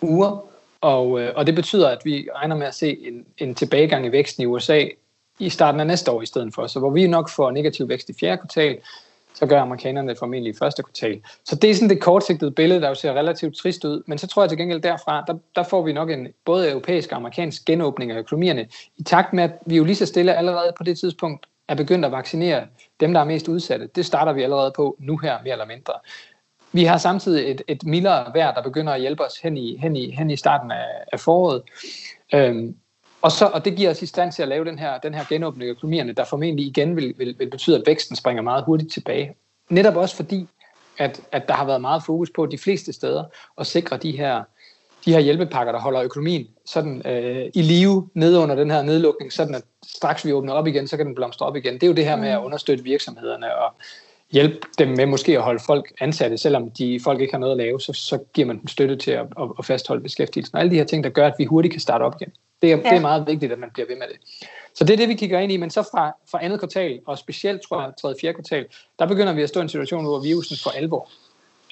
[0.00, 0.46] uger.
[0.80, 4.12] Og, øh, og det betyder, at vi regner med at se en, en tilbagegang i
[4.12, 4.84] væksten i USA
[5.38, 6.66] i starten af næste år i stedet for.
[6.66, 8.78] Så hvor vi nok får negativ vækst i fjerde kvartal,
[9.34, 11.22] så gør amerikanerne det formentlig i første kvartal.
[11.44, 14.02] Så det er sådan det kortsigtede billede, der jo ser relativt trist ud.
[14.06, 17.10] Men så tror jeg til gengæld derfra, der, der får vi nok en både europæisk
[17.10, 20.72] og amerikansk genåbning af økonomierne, i takt med, at vi jo lige så stille allerede
[20.78, 22.66] på det tidspunkt er begyndt at vaccinere
[23.00, 23.86] dem, der er mest udsatte.
[23.86, 25.92] Det starter vi allerede på nu her, mere eller mindre.
[26.72, 29.96] Vi har samtidig et, et mildere vejr, der begynder at hjælpe os hen i, hen
[29.96, 31.62] i, hen i starten af, af foråret.
[32.34, 32.76] Øhm,
[33.22, 35.24] og, så, og det giver os i stand til at lave den her, den her
[35.28, 38.92] genåbning af økonomierne, der formentlig igen vil, vil, vil betyde, at væksten springer meget hurtigt
[38.92, 39.34] tilbage.
[39.70, 40.48] Netop også fordi,
[40.98, 43.24] at, at der har været meget fokus på de fleste steder
[43.58, 44.42] at sikre de her,
[45.04, 49.32] de her hjælpepakker, der holder økonomien sådan øh, i live nede under den her nedlukning,
[49.32, 51.74] sådan at straks vi åbner op igen, så kan den blomstre op igen.
[51.74, 52.44] Det er jo det her med at mm.
[52.44, 53.72] understøtte virksomhederne og
[54.30, 57.58] hjælpe dem med måske at holde folk ansatte, selvom de folk ikke har noget at
[57.58, 60.54] lave, så, så giver man dem støtte til at, at, at fastholde beskæftigelsen.
[60.56, 62.32] Og alle de her ting, der gør, at vi hurtigt kan starte op igen.
[62.62, 62.82] Det er, ja.
[62.82, 64.16] det er meget vigtigt, at man bliver ved med det.
[64.74, 67.18] Så det er det, vi kigger ind i, men så fra, fra andet kvartal, og
[67.18, 68.66] specielt, tror jeg, tredje fjerde kvartal,
[68.98, 71.08] der begynder vi at stå i en situation, hvor virusen for alvor,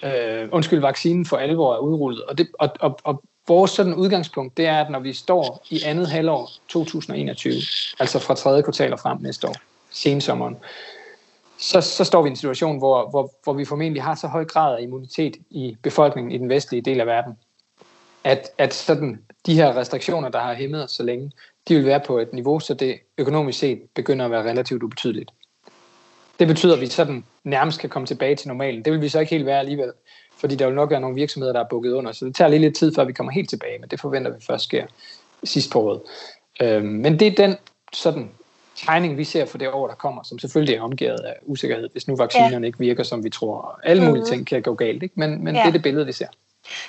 [0.02, 2.24] øh, undskyld, vaccinen for alvor er udrullet.
[2.24, 5.82] Og, det, og, og, og vores sådan udgangspunkt, det er, at når vi står i
[5.82, 7.54] andet halvår 2021,
[7.98, 9.54] altså fra tredje kvartal og frem næste år,
[9.90, 10.56] sensommeren,
[11.58, 14.44] så, så står vi i en situation, hvor, hvor, hvor vi formentlig har så høj
[14.44, 17.32] grad af immunitet i befolkningen i den vestlige del af verden,
[18.24, 21.32] at, at sådan de her restriktioner, der har hæmmet os så længe,
[21.68, 25.30] de vil være på et niveau, så det økonomisk set begynder at være relativt ubetydeligt.
[26.40, 28.84] Det betyder, at vi sådan nærmest kan komme tilbage til normalen.
[28.84, 29.92] Det vil vi så ikke helt være alligevel,
[30.36, 32.60] fordi der vil nok være nogle virksomheder, der er bukket under, så det tager lige
[32.60, 34.86] lidt tid, før vi kommer helt tilbage, men det forventer vi først sker
[35.44, 36.00] sidst på året.
[36.60, 37.56] Øhm, men det er den
[37.92, 38.30] sådan
[38.76, 42.08] tegning, vi ser for det år, der kommer, som selvfølgelig er omgivet af usikkerhed, hvis
[42.08, 42.66] nu vaccinerne ja.
[42.66, 43.80] ikke virker, som vi tror.
[43.82, 44.34] Alle mulige mm-hmm.
[44.34, 45.14] ting kan gå galt, ikke?
[45.16, 45.60] men, men ja.
[45.60, 46.26] det er det billede, vi ser.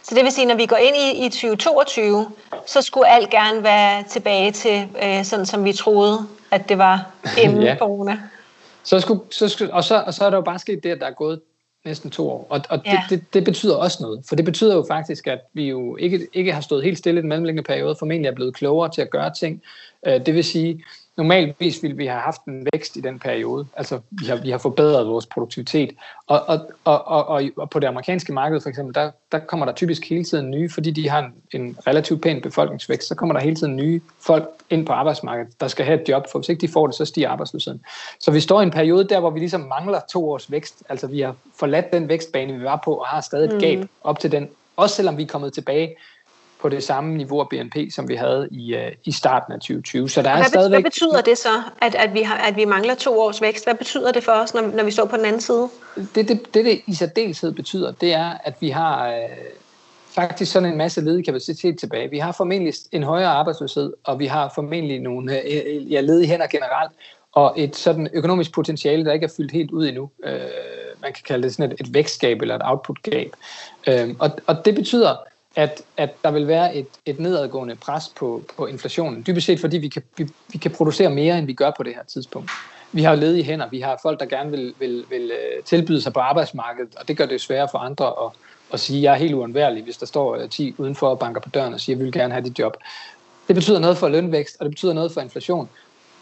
[0.03, 2.25] Så det vil sige, når vi går ind i, i 2022,
[2.65, 7.11] så skulle alt gerne være tilbage til, øh, sådan som vi troede, at det var
[7.43, 7.75] inden ja.
[7.79, 8.19] corona.
[8.83, 10.99] Så skulle, så skulle, og, så, og så er der jo bare sket det, at
[10.99, 11.41] der er gået
[11.85, 12.47] næsten to år.
[12.49, 13.03] Og, og ja.
[13.09, 14.23] det, det, det betyder også noget.
[14.27, 17.21] For det betyder jo faktisk, at vi jo ikke, ikke har stået helt stille i
[17.21, 19.61] den mellemliggende periode, formentlig er blevet klogere til at gøre ting.
[20.07, 20.83] Øh, det vil sige,
[21.17, 23.67] normalvis ville vi have haft en vækst i den periode.
[23.77, 25.95] Altså, vi har, vi har forbedret vores produktivitet.
[26.27, 29.73] Og, og, og, og, og på det amerikanske marked for eksempel, der, der kommer der
[29.73, 33.41] typisk hele tiden nye, fordi de har en, en relativt pæn befolkningsvækst, så kommer der
[33.41, 36.61] hele tiden nye folk ind på arbejdsmarkedet, der skal have et job, for hvis ikke
[36.61, 37.81] de får det, så stiger arbejdsløsheden.
[38.19, 40.83] Så vi står i en periode der, hvor vi ligesom mangler to års vækst.
[40.89, 43.89] Altså, vi har forladt den vækstbane, vi var på, og har stadig et gab mm.
[44.03, 45.95] op til den, også selvom vi er kommet tilbage
[46.61, 50.09] på det samme niveau af BNP, som vi havde i, uh, i starten af 2020.
[50.09, 50.75] Så der er hvad, stadigvæk...
[50.75, 53.65] hvad betyder det så, at, at, vi har, at vi mangler to års vækst?
[53.65, 55.69] Hvad betyder det for os, når, når vi står på den anden side?
[56.15, 59.15] Det, det, det, det i særdeleshed betyder, det er, at vi har uh,
[60.07, 62.09] faktisk sådan en masse ledig kapacitet tilbage.
[62.09, 66.47] Vi har formentlig en højere arbejdsløshed, og vi har formentlig nogle uh, ja, ledige hænder
[66.47, 66.91] generelt,
[67.33, 70.03] og et sådan økonomisk potentiale, der ikke er fyldt helt ud endnu.
[70.03, 70.31] Uh,
[71.01, 73.35] man kan kalde det sådan et, et vækstgab eller et output-gab.
[73.87, 75.15] Uh, og, og det betyder,
[75.55, 79.23] at, at der vil være et, et nedadgående pres på, på inflationen.
[79.27, 81.95] Dybest set fordi vi kan, vi, vi kan producere mere, end vi gør på det
[81.95, 82.51] her tidspunkt.
[82.91, 86.13] Vi har ledige hænder, vi har folk, der gerne vil, vil, vil øh, tilbyde sig
[86.13, 88.31] på arbejdsmarkedet, og det gør det sværere for andre at,
[88.73, 91.41] at sige, at jeg er helt uundværlig, hvis der står øh, 10 udenfor og banker
[91.41, 92.77] på døren og siger, at jeg vil gerne have dit job.
[93.47, 95.69] Det betyder noget for lønvækst, og det betyder noget for inflation.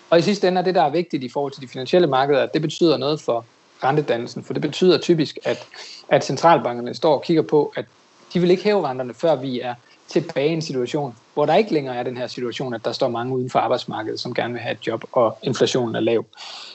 [0.10, 2.44] Og i sidste ende er det, der er vigtigt i forhold til de finansielle markeder,
[2.44, 3.46] at det betyder noget for
[3.84, 5.68] rentedannelsen, for det betyder typisk, at,
[6.10, 7.86] at centralbankerne står og kigger på, at
[8.34, 9.74] de vil ikke hæve renterne, før vi er
[10.08, 13.08] tilbage i en situation, hvor der ikke længere er den her situation, at der står
[13.08, 16.26] mange uden for arbejdsmarkedet, som gerne vil have et job, og inflationen er lav.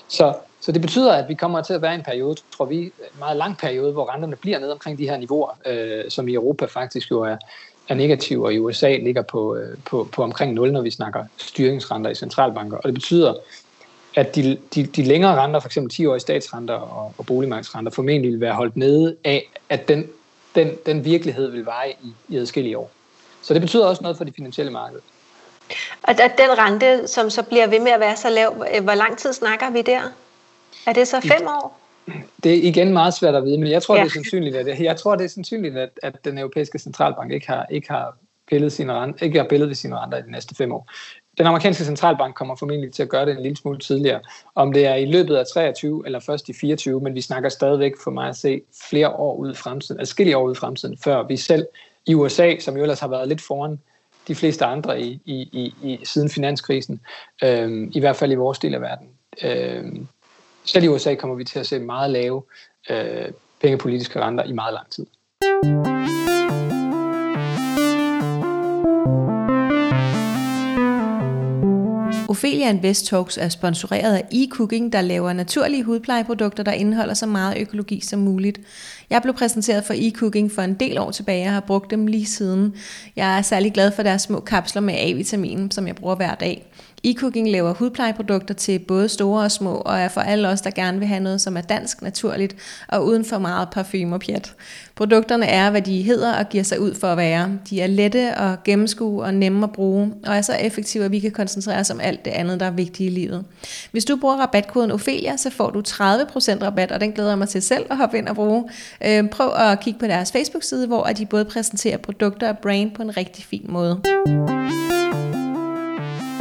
[0.08, 2.76] Så, så det betyder, at vi kommer til at være i en periode, tror vi,
[2.76, 6.34] en meget lang periode, hvor renterne bliver ned omkring de her niveauer, øh, som i
[6.34, 7.36] Europa faktisk jo er,
[7.88, 11.24] er negative, og i USA ligger på, øh, på, på omkring 0, når vi snakker
[11.36, 12.76] styringsrenter i centralbanker.
[12.76, 13.34] Og det betyder,
[14.16, 15.78] at de, de, de længere renter, f.eks.
[15.78, 20.08] 10-årige statsrenter og, og boligmarkedsrenter, formentlig vil være holdt nede af, at den
[20.54, 22.90] den, den virkelighed vil veje i, i adskillige år.
[23.42, 25.02] Så det betyder også noget for de finansielle markeder.
[26.02, 29.32] Og den rente, som så bliver ved med at være så lav, hvor lang tid
[29.32, 30.00] snakker vi der?
[30.86, 31.80] Er det så fem år?
[32.42, 34.02] Det er igen meget svært at vide, men jeg tror, ja.
[34.02, 37.46] det er sandsynligt, at, jeg tror, det er sandsynligt, at, at den europæiske centralbank ikke
[37.46, 38.16] har, ikke har
[38.48, 40.90] pillet sine renter, ikke har pillet ved sine renter i de næste fem år.
[41.38, 44.20] Den amerikanske centralbank kommer formentlig til at gøre det en lille smule tidligere.
[44.54, 47.92] Om det er i løbet af 23 eller først i 24, men vi snakker stadigvæk
[48.04, 51.22] for mig at se flere år ud i fremtiden, adskillige år ud i fremtiden, før
[51.22, 51.66] vi selv
[52.06, 53.80] i USA, som jo ellers har været lidt foran
[54.28, 57.00] de fleste andre i, i, i, i siden finanskrisen,
[57.44, 59.08] øh, i hvert fald i vores del af verden.
[59.42, 59.92] Øh,
[60.64, 62.42] selv i USA kommer vi til at se meget lave
[62.90, 63.28] øh,
[63.60, 65.06] pengepolitiske renter i meget lang tid.
[72.34, 77.58] Ophelia Invest Talks er sponsoreret af eCooking, der laver naturlige hudplejeprodukter, der indeholder så meget
[77.58, 78.60] økologi som muligt.
[79.10, 82.26] Jeg blev præsenteret for eCooking for en del år tilbage og har brugt dem lige
[82.26, 82.74] siden.
[83.16, 86.66] Jeg er særlig glad for deres små kapsler med A-vitamin, som jeg bruger hver dag.
[87.06, 90.98] E-Cooking laver hudplejeprodukter til både store og små, og er for alle os, der gerne
[90.98, 92.56] vil have noget, som er dansk, naturligt
[92.88, 94.54] og uden for meget parfume og pjat.
[94.94, 97.50] Produkterne er, hvad de hedder og giver sig ud for at være.
[97.70, 101.18] De er lette og gennemskue og nemme at bruge, og er så effektive, at vi
[101.20, 103.44] kan koncentrere os om alt det andet, der er vigtigt i livet.
[103.92, 107.48] Hvis du bruger rabatkoden Ophelia, så får du 30% rabat, og den glæder jeg mig
[107.48, 108.64] til selv at hoppe ind og bruge.
[109.06, 113.02] Øh, prøv at kigge på deres Facebook-side, hvor de både præsenterer produkter og brand på
[113.02, 114.00] en rigtig fin måde.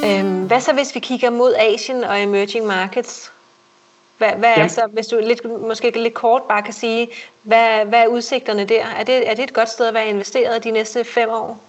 [0.05, 3.31] Øhm, hvad så hvis vi kigger mod Asien og emerging markets?
[4.17, 7.07] Hvad, hvad er så, hvis du lidt, måske lidt kort bare kan sige,
[7.43, 8.85] hvad, hvad er udsigterne der?
[8.85, 11.63] Er det, er det et godt sted at være investeret de næste fem år?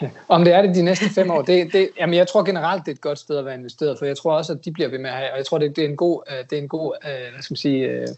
[0.00, 2.84] Ja, om det er det de næste fem år, det, det, jamen jeg tror generelt,
[2.84, 4.88] det er et godt sted at være investeret, for jeg tror også, at de bliver
[4.88, 6.62] ved med at have, og jeg tror, det, det er en god, øh, det er
[6.62, 8.08] en god øh, hvad skal man sige, øh,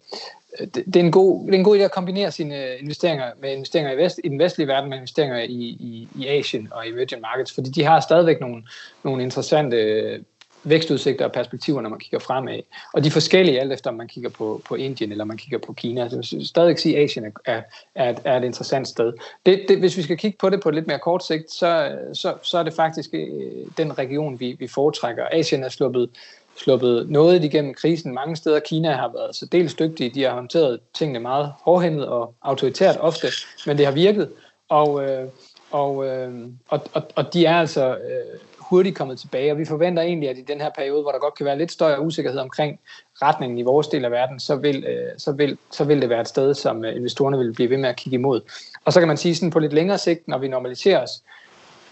[0.59, 3.53] det, det, er en god, det er en god idé at kombinere sine investeringer med
[3.53, 6.88] investeringer i, vest, i den vestlige verden med investeringer i, i, i Asien og i
[6.88, 8.62] emerging markets, fordi de har stadigvæk nogle,
[9.05, 10.25] nogle interessante
[10.64, 12.61] vækstudsigter og perspektiver, når man kigger fremad.
[12.92, 15.59] Og de er forskellige, alt efter om man kigger på, på Indien eller man kigger
[15.59, 16.09] på Kina.
[16.09, 17.62] Så jeg vil stadig sige, at Asien er,
[17.94, 19.12] er, et, er et interessant sted.
[19.46, 21.98] Det, det, hvis vi skal kigge på det på et lidt mere kort sigt, så,
[22.12, 23.29] så, så er det faktisk øh,
[23.77, 25.27] den region, vi, vi foretrækker.
[25.33, 26.11] Asien er sluppet
[26.57, 28.14] sluppet noget igennem krisen.
[28.14, 30.11] Mange steder Kina har været så dels dygtige.
[30.11, 33.27] De har håndteret tingene meget hårdhændet og autoritært ofte,
[33.66, 34.31] men det har virket.
[34.68, 35.29] Og, øh,
[35.70, 38.38] og, øh, og, og, og de er altså øh,
[38.70, 41.35] hurtigt kommet tilbage, og vi forventer egentlig, at i den her periode, hvor der godt
[41.35, 42.81] kan være lidt større usikkerhed omkring
[43.22, 46.20] retningen i vores del af verden, så vil, øh, så vil, så vil det være
[46.20, 48.40] et sted, som øh, investorerne vil blive ved med at kigge imod.
[48.85, 51.11] Og så kan man sige sådan på lidt længere sigt, når vi normaliserer os,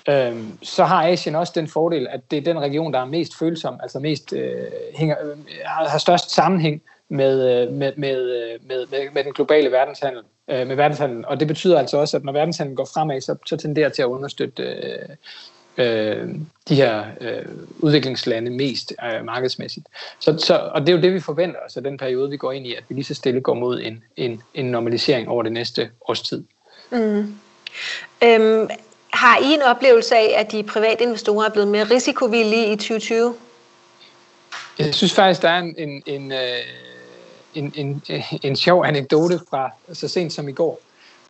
[0.08, 3.38] øh, så har Asien også den fordel, at det er den region, der er mest
[3.38, 4.62] følsom, altså mest øh,
[4.94, 10.22] hænger, øh, har størst sammenhæng med, med, med, med, med, med den globale verdenshandel.
[10.48, 11.26] Øh, med verdenshandel.
[11.26, 14.06] Og det betyder altså også, at når verdenshandlen går fremad, så, så tenderer til at
[14.06, 15.08] understøtte øh,
[15.76, 16.28] øh,
[16.68, 17.44] de her øh,
[17.78, 19.86] udviklingslande mest øh, markedsmæssigt.
[20.18, 22.52] Så, så, og det er jo det, vi forventer os af den periode, vi går
[22.52, 25.52] ind i, at vi lige så stille går mod en, en, en normalisering over det
[25.52, 26.44] næste års tid.
[26.90, 27.34] Mm.
[28.24, 28.68] Øhm,
[29.12, 33.34] har I en oplevelse af, at de private investorer er blevet mere risikovillige i 2020?
[34.78, 36.38] Jeg synes faktisk, der er en, en, en, øh,
[37.54, 38.02] en, en,
[38.42, 40.80] en sjov anekdote fra så sent som i går,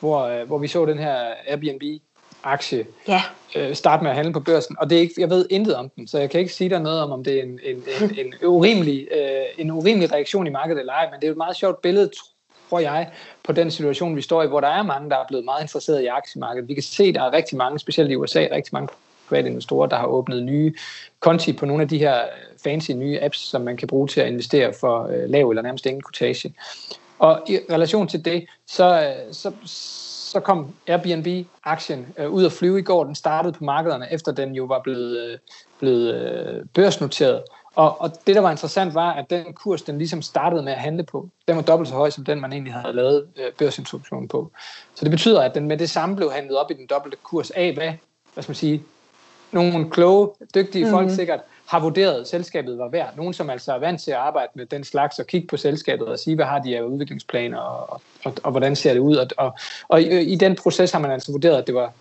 [0.01, 1.35] hvor, øh, hvor vi så den her
[2.45, 3.23] Airbnb-aktie ja.
[3.57, 4.77] øh, starte med at handle på børsen.
[4.79, 6.81] Og det er ikke, jeg ved intet om den, så jeg kan ikke sige dig
[6.81, 10.51] noget om, om det er en, en, en, en, urimelig, øh, en urimelig reaktion i
[10.51, 12.11] markedet eller ej, men det er et meget sjovt billede,
[12.71, 13.11] tror jeg,
[13.45, 16.03] på den situation, vi står i, hvor der er mange, der er blevet meget interesseret
[16.03, 16.69] i aktiemarkedet.
[16.69, 18.89] Vi kan se, at der er rigtig mange, specielt i USA, rigtig mange
[19.29, 20.75] private investorer, der har åbnet nye
[21.21, 24.21] konti på nogle af de her øh, fancy nye apps, som man kan bruge til
[24.21, 26.55] at investere for øh, lav eller nærmest ingen quotation.
[27.19, 29.53] Og i relation til det, så, øh, så,
[30.33, 33.05] så kom Airbnb-aktien øh, ud at flyve i går.
[33.05, 35.39] Den startede på markederne, efter den jo var blevet, øh,
[35.79, 37.43] blevet øh, børsnoteret.
[37.75, 40.79] Og, og det, der var interessant, var, at den kurs, den ligesom startede med at
[40.79, 44.29] handle på, den var dobbelt så høj, som den, man egentlig havde lavet øh, børsintroduktionen
[44.29, 44.51] på.
[44.95, 47.51] Så det betyder, at den med det samme blev handlet op i den dobbelte kurs
[47.51, 47.93] af, hvad,
[48.35, 48.83] hvad skal man sige,
[49.53, 50.97] nogle kloge, dygtige mm-hmm.
[50.97, 51.15] folk mhm.
[51.15, 51.41] sikkert
[51.73, 53.17] har vurderet, at selskabet var værd.
[53.17, 56.09] Nogen, som altså er vant til at arbejde med den slags og kigge på selskabet
[56.09, 59.17] og sige, hvad har de af udviklingsplaner og, og, og, og hvordan ser det ud.
[59.17, 59.55] Og, og,
[59.89, 61.93] og i, i den proces har man altså vurderet, at det var,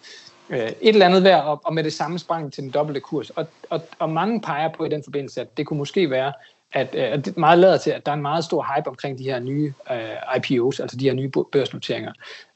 [0.50, 3.30] øh, et eller andet værd, og, og med det samme sprang til den dobbelte kurs.
[3.30, 6.34] Og, og, og mange peger på i den forbindelse, at det kunne måske være,
[6.74, 9.18] at, øh, at det meget lader til, at der er en meget stor hype omkring
[9.18, 12.12] de her nye øh, IPOs, altså de her nye børsnoteringer.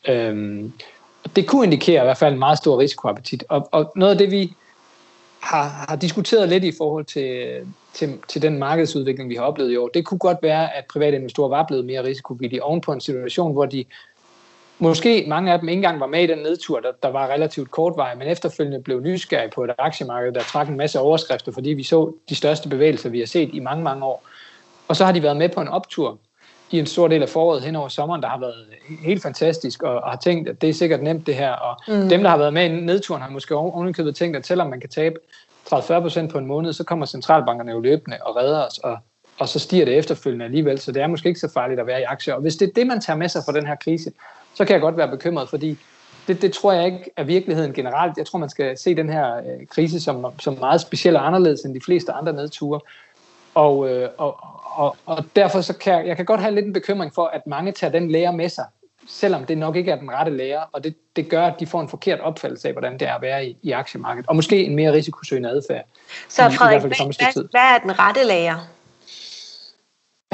[0.08, 0.74] Øhm,
[1.36, 3.44] det kunne indikere i hvert fald en meget stor risikoappetit.
[3.50, 4.54] Og, og noget af det, vi
[5.46, 7.60] har, har diskuteret lidt i forhold til,
[7.94, 11.18] til, til den markedsudvikling, vi har oplevet i år, det kunne godt være, at private
[11.18, 13.86] investorer var blevet mere risikovillige ovenpå en situation, hvor de
[14.80, 17.72] Måske mange af dem ikke engang var med i den nedtur, der, der var relativt
[17.72, 21.84] kortvarig, men efterfølgende blev nysgerrige på et aktiemarked, der trak en masse overskrifter, fordi vi
[21.84, 24.24] så de største bevægelser, vi har set i mange, mange år.
[24.88, 26.18] Og så har de været med på en optur
[26.72, 28.66] i en stor del af foråret hen over sommeren, der har været
[29.00, 32.10] helt fantastisk, og, og har tænkt, at det er sikkert nemt det her, og mm.
[32.10, 34.90] dem, der har været med i nedturen, har måske ovenikøbet tænkt, at selvom man kan
[34.90, 35.16] tabe
[35.74, 38.98] 30-40% på en måned, så kommer centralbankerne jo løbende og redder os, og,
[39.40, 42.02] og så stiger det efterfølgende alligevel, så det er måske ikke så farligt at være
[42.02, 42.34] i aktier.
[42.34, 44.12] Og hvis det er det, man tager med sig fra den her krise,
[44.56, 45.78] så kan jeg godt være bekymret, fordi
[46.28, 48.18] det, det tror jeg ikke er virkeligheden generelt.
[48.18, 51.62] Jeg tror, man skal se den her øh, krise som, som meget speciel og anderledes
[51.62, 52.80] end de fleste andre nedture.
[53.56, 54.38] Og, øh, og,
[54.76, 57.48] og, og derfor så kan jeg, jeg kan godt have lidt en bekymring for, at
[57.48, 58.66] mange tager den lære med sig,
[59.08, 61.82] selvom det nok ikke er den rette lære, og det, det gør, at de får
[61.82, 64.76] en forkert opfattelse af, hvordan det er at være i, i aktiemarkedet, og måske en
[64.76, 65.86] mere risikosøgende adfærd.
[66.30, 68.60] Så Frederik, hvad, hvad er den rette lære?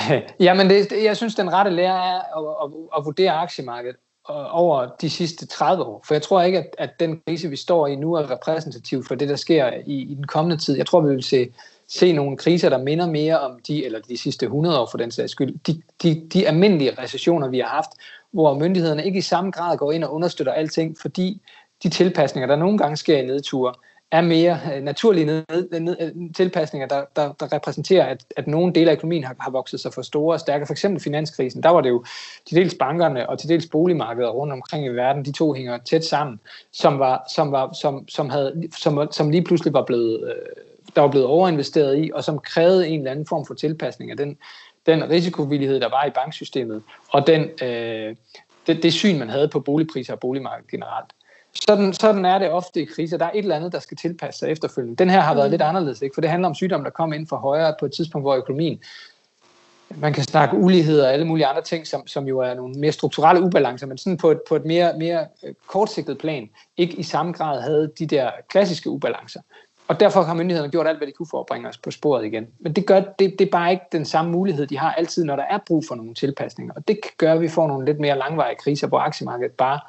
[0.46, 3.96] Jamen, det, jeg synes, den rette lære er at, at, at vurdere aktiemarkedet
[4.52, 6.04] over de sidste 30 år.
[6.08, 9.16] For jeg tror ikke, at, at den krise, vi står i nu, er repræsentativ for
[9.16, 10.78] det, der sker i, i den kommende tid.
[10.78, 11.54] Jeg tror, vi vil se,
[11.94, 15.12] se nogle kriser, der minder mere om de, eller de sidste 100 år for den
[15.12, 17.90] sags skyld, de, de, de almindelige recessioner, vi har haft,
[18.32, 21.42] hvor myndighederne ikke i samme grad går ind og understøtter alting, fordi
[21.84, 23.74] de tilpasninger, der nogle gange sker i nedture,
[24.12, 28.74] er mere øh, naturlige ned, ned, øh, tilpasninger, der, der, der repræsenterer, at, at nogle
[28.74, 30.66] dele af økonomien har, har vokset sig for store og stærke.
[30.66, 32.04] For eksempel finanskrisen, der var det jo
[32.48, 36.06] til dels bankerne og til dels boligmarkedet rundt omkring i verden, de to hænger tæt
[36.06, 36.40] sammen,
[36.72, 41.02] som, var, som, var, som, som, havde, som, som lige pludselig var blevet, øh, der
[41.02, 44.38] var blevet overinvesteret i, og som krævede en eller anden form for tilpasning af den,
[44.86, 48.16] den risikovillighed, der var i banksystemet, og den, øh,
[48.68, 51.14] det, det syn, man havde på boligpriser og boligmarkedet generelt.
[51.54, 53.18] Sådan, sådan er det ofte i kriser.
[53.18, 54.96] Der er et eller andet, der skal tilpasse sig efterfølgende.
[54.96, 55.52] Den her har været mm.
[55.52, 56.14] lidt anderledes, ikke?
[56.14, 58.80] for det handler om sygdom, der kommer ind for højre på et tidspunkt, hvor økonomien
[59.98, 62.92] man kan snakke ulighed og alle mulige andre ting, som, som jo er nogle mere
[62.92, 67.04] strukturelle ubalancer, men sådan på et, på et mere, mere øh, kortsigtet plan, ikke i
[67.04, 69.42] samme grad havde de der klassiske ubalancer.
[69.92, 72.26] Og derfor har myndighederne gjort alt, hvad de kunne for at bringe os på sporet
[72.26, 72.48] igen.
[72.60, 75.36] Men det, gør, det, det er bare ikke den samme mulighed, de har altid, når
[75.36, 76.74] der er brug for nogle tilpasninger.
[76.74, 79.80] Og det gør, at vi får nogle lidt mere langvarige kriser, hvor aktiemarkedet bare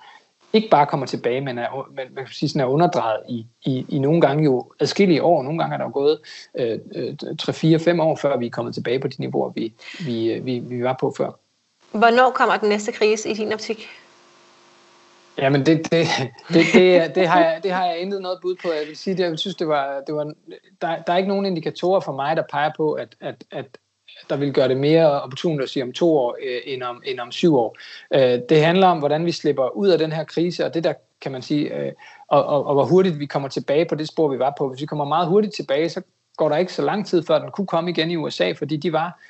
[0.53, 3.87] ikke bare kommer tilbage, men er, men, man kan sige, sådan er underdrejet i, i,
[3.88, 5.43] i nogle gange jo adskillige år.
[5.43, 6.19] Nogle gange er der jo gået
[6.59, 10.47] øh, øh 3-4-5 år, før vi er kommet tilbage på de niveauer, vi, vi, øh,
[10.47, 11.31] vi, vi var på før.
[11.93, 13.88] Hvornår kommer den næste krise i din optik?
[15.38, 16.07] Jamen, det, det,
[16.49, 18.68] det, det, det, har jeg, det har jeg intet noget bud på.
[18.68, 20.25] Jeg vil sige, det, jeg synes, det var, det var,
[20.83, 23.66] der, der er ikke nogen indikatorer for mig, der peger på, at, at, at,
[24.31, 27.21] der vil gøre det mere opportunt at sige om to år øh, end, om, end
[27.21, 27.77] om syv år.
[28.14, 30.92] Øh, det handler om, hvordan vi slipper ud af den her krise, og det der
[31.21, 31.92] kan man sige, øh,
[32.29, 34.68] og, og, og hvor hurtigt vi kommer tilbage på det spor, vi var på.
[34.68, 36.03] Hvis vi kommer meget hurtigt tilbage, så
[36.37, 38.92] går der ikke så lang tid, før den kunne komme igen i USA, fordi de
[38.92, 39.21] var,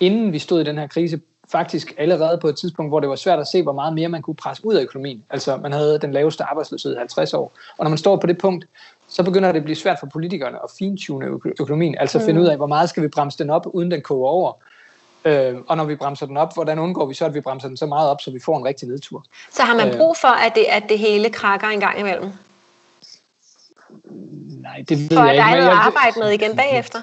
[0.00, 1.20] inden vi stod i den her krise,
[1.52, 4.22] faktisk allerede på et tidspunkt, hvor det var svært at se, hvor meget mere man
[4.22, 5.24] kunne presse ud af økonomien.
[5.30, 7.52] Altså man havde den laveste arbejdsløshed i 50 år.
[7.78, 8.66] Og når man står på det punkt,
[9.08, 11.26] så begynder det at blive svært for politikerne at fintune
[11.60, 12.24] økonomien, altså mm.
[12.24, 14.52] finde ud af, hvor meget skal vi bremse den op, uden den koger over.
[15.24, 17.76] Øh, og når vi bremser den op, hvordan undgår vi så, at vi bremser den
[17.76, 19.24] så meget op, så vi får en rigtig nedtur?
[19.50, 19.96] Så har man øh.
[19.96, 22.32] brug for, at det, at det hele krakker en gang imellem?
[24.60, 25.42] Nej, det ved for jeg ikke.
[25.42, 27.00] For der er noget at arbejde med igen bagefter?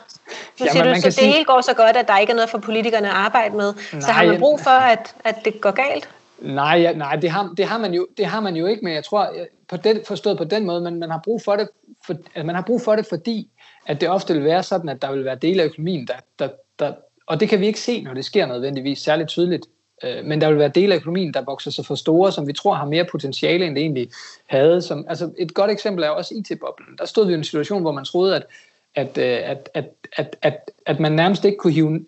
[0.59, 1.31] Nu siger du, så det sige...
[1.31, 3.73] hele går så godt, at der ikke er noget for politikerne at arbejde med.
[3.73, 6.09] Nej, så har man brug for, at, at det går galt?
[6.39, 9.03] Nej, nej det, har, det, har man jo, det har man jo ikke, men jeg
[9.03, 9.33] tror,
[9.69, 11.69] på den, forstået på den måde, men man har brug for det,
[12.05, 13.49] for, at man har brug for det, fordi
[13.85, 16.49] at det ofte vil være sådan, at der vil være dele af økonomien, der, der,
[16.79, 16.93] der,
[17.25, 19.65] og det kan vi ikke se, når det sker nødvendigvis særligt tydeligt,
[20.03, 22.53] øh, men der vil være dele af økonomien, der vokser sig for store, som vi
[22.53, 24.09] tror har mere potentiale, end det egentlig
[24.45, 24.81] havde.
[24.81, 26.97] Som, altså et godt eksempel er også IT-boblen.
[26.97, 28.43] Der stod vi i en situation, hvor man troede, at
[28.97, 29.85] at, øh, at, at,
[30.17, 32.05] at, at, at man nærmest ikke kunne hive,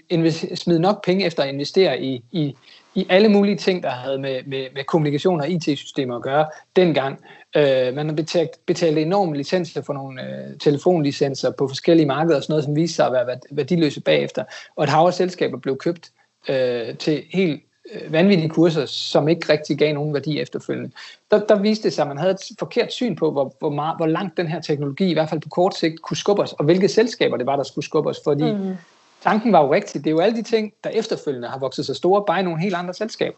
[0.56, 2.56] smide nok penge efter at investere i, i,
[2.96, 7.20] i alle mulige ting, der havde med, med, med kommunikation og IT-systemer at gøre dengang.
[7.56, 12.44] Øh, man har betalt, betalt enorme licenser for nogle øh, telefonlicenser på forskellige markeder og
[12.44, 14.44] sådan noget, som viste sig at være værdiløse bagefter.
[14.76, 16.12] Og et hav af selskaber blev købt
[16.50, 17.64] øh, til helt
[18.10, 20.92] vanvittige kurser, som ikke rigtig gav nogen værdi efterfølgende.
[21.32, 23.98] Der, der viste det sig, at man havde et forkert syn på, hvor, hvor, meget,
[23.98, 26.66] hvor langt den her teknologi, i hvert fald på kort sigt, kunne skubbe os, og
[26.66, 28.76] hvilke selskaber det var, der skulle skubbe os, fordi mm.
[29.24, 30.04] tanken var jo rigtig.
[30.04, 32.62] Det er jo alle de ting, der efterfølgende har vokset sig store, bare i nogle
[32.62, 33.38] helt andre selskaber.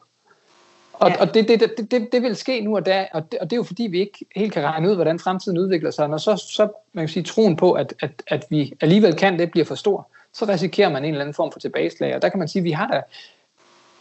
[0.93, 1.21] Og, ja.
[1.21, 3.55] og det, det, det, det, det vil ske nu og da, og det, og det
[3.55, 6.09] er jo fordi, vi ikke helt kan regne ud, hvordan fremtiden udvikler sig.
[6.09, 9.51] Når så, så man kan sige, troen på, at, at, at vi alligevel kan det,
[9.51, 12.15] bliver for stor, så risikerer man en eller anden form for tilbageslag.
[12.15, 13.01] Og der kan man sige, at vi har da,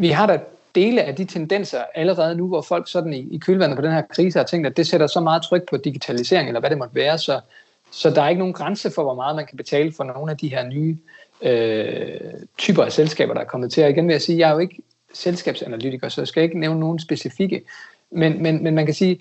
[0.01, 0.41] vi har da
[0.75, 4.03] dele af de tendenser allerede nu, hvor folk sådan i, i kølvandet på den her
[4.03, 6.95] krise har tænkt, at det sætter så meget tryk på digitalisering, eller hvad det måtte
[6.95, 7.41] være, så,
[7.91, 10.39] så der er ikke nogen grænse for, hvor meget man kan betale for nogle af
[10.39, 10.97] de her nye
[11.43, 12.21] øh,
[12.59, 13.85] typer af selskaber, der er kommet til.
[13.85, 14.83] Og igen vil jeg sige, jeg er jo ikke
[15.15, 17.63] selskabsanalytiker, så jeg skal ikke nævne nogen specifikke.
[18.11, 19.21] Men, men, men man kan sige,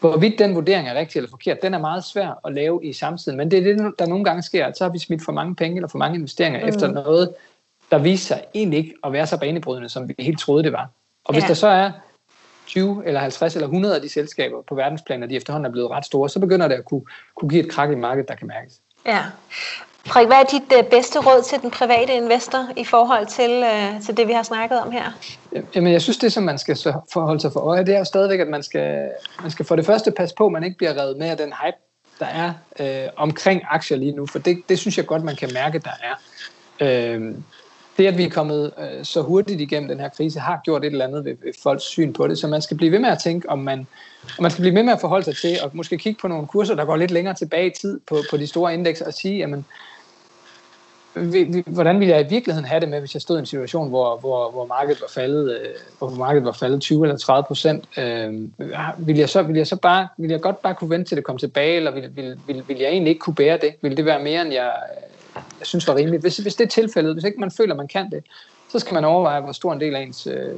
[0.00, 3.36] hvorvidt den vurdering er rigtig eller forkert, den er meget svær at lave i samtiden.
[3.36, 5.54] Men det er det, der nogle gange sker, at så har vi smidt for mange
[5.54, 6.68] penge eller for mange investeringer mm.
[6.68, 7.34] efter noget,
[7.90, 10.88] der viste sig egentlig ikke at være så banebrydende, som vi helt troede, det var.
[11.24, 11.48] Og hvis Ja.
[11.48, 11.90] der så er
[12.66, 15.90] 20 eller 50 eller 100 af de selskaber på verdensplan, og de efterhånden er blevet
[15.90, 17.02] ret store, så begynder det at kunne,
[17.36, 18.74] kunne give et krak i markedet, der kan mærkes.
[19.06, 19.22] Ja.
[20.06, 24.02] Frederik, hvad er dit øh, bedste råd til den private investor i forhold til, øh,
[24.02, 25.04] til det, vi har snakket om her?
[25.74, 28.04] Jamen, jeg synes, det som man skal så forholde sig for øje, det er jo
[28.04, 29.10] stadigvæk, at man skal,
[29.42, 31.52] man skal for det første passe på, at man ikke bliver revet med af den
[31.64, 31.76] hype,
[32.20, 35.50] der er øh, omkring aktier lige nu, for det, det synes jeg godt, man kan
[35.54, 36.14] mærke, der er.
[37.14, 37.34] Øh,
[37.98, 40.90] det, at vi er kommet øh, så hurtigt igennem den her krise, har gjort et
[40.92, 43.18] eller andet ved, ved folks syn på det, så man skal blive ved med at
[43.18, 43.78] tænke, om man,
[44.38, 46.46] om man skal blive ved med at forholde sig til, og måske kigge på nogle
[46.46, 49.36] kurser, der går lidt længere tilbage i tid på, på de store indekser, og sige,
[49.38, 49.64] jamen,
[51.14, 53.88] vi- hvordan ville jeg i virkeligheden have det med, hvis jeg stod i en situation,
[53.88, 55.66] hvor, hvor, hvor markedet var faldet, øh,
[55.98, 58.32] hvor markedet var faldet 20 eller 30 procent, øh,
[59.06, 61.24] ville jeg så, ville jeg så bare, ville jeg godt bare kunne vente til det
[61.24, 63.74] kom tilbage, eller ville, ville, ville, ville jeg egentlig ikke kunne bære det?
[63.82, 64.72] Ville det være mere, end jeg,
[65.58, 66.22] jeg synes var rimeligt?
[66.22, 68.24] Hvis, hvis det er tilfældet, hvis ikke man føler, man kan det,
[68.68, 70.54] så skal man overveje, hvor stor en del af ens øh,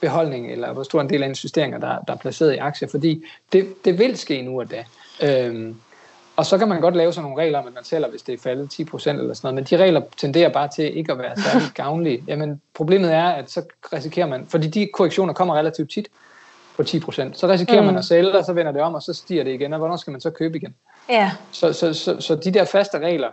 [0.00, 2.88] beholdning, eller hvor stor en del af ens justeringer, der, der er placeret i aktier,
[2.88, 4.84] fordi det, det vil ske nu og da.
[5.22, 5.74] Øh,
[6.36, 8.34] og så kan man godt lave sådan nogle regler om, at man sælger, hvis det
[8.34, 11.36] er faldet 10% eller sådan noget, men de regler tenderer bare til ikke at være
[11.36, 12.24] særlig gavnlige.
[12.26, 13.62] Jamen, problemet er, at så
[13.92, 16.08] risikerer man, fordi de korrektioner kommer relativt tit
[16.76, 17.86] på 10%, så risikerer mm.
[17.86, 19.96] man at sælge, og så vender det om, og så stiger det igen, og hvornår
[19.96, 20.74] skal man så købe igen?
[21.08, 23.28] Ja, Så, så, så, så de der faste regler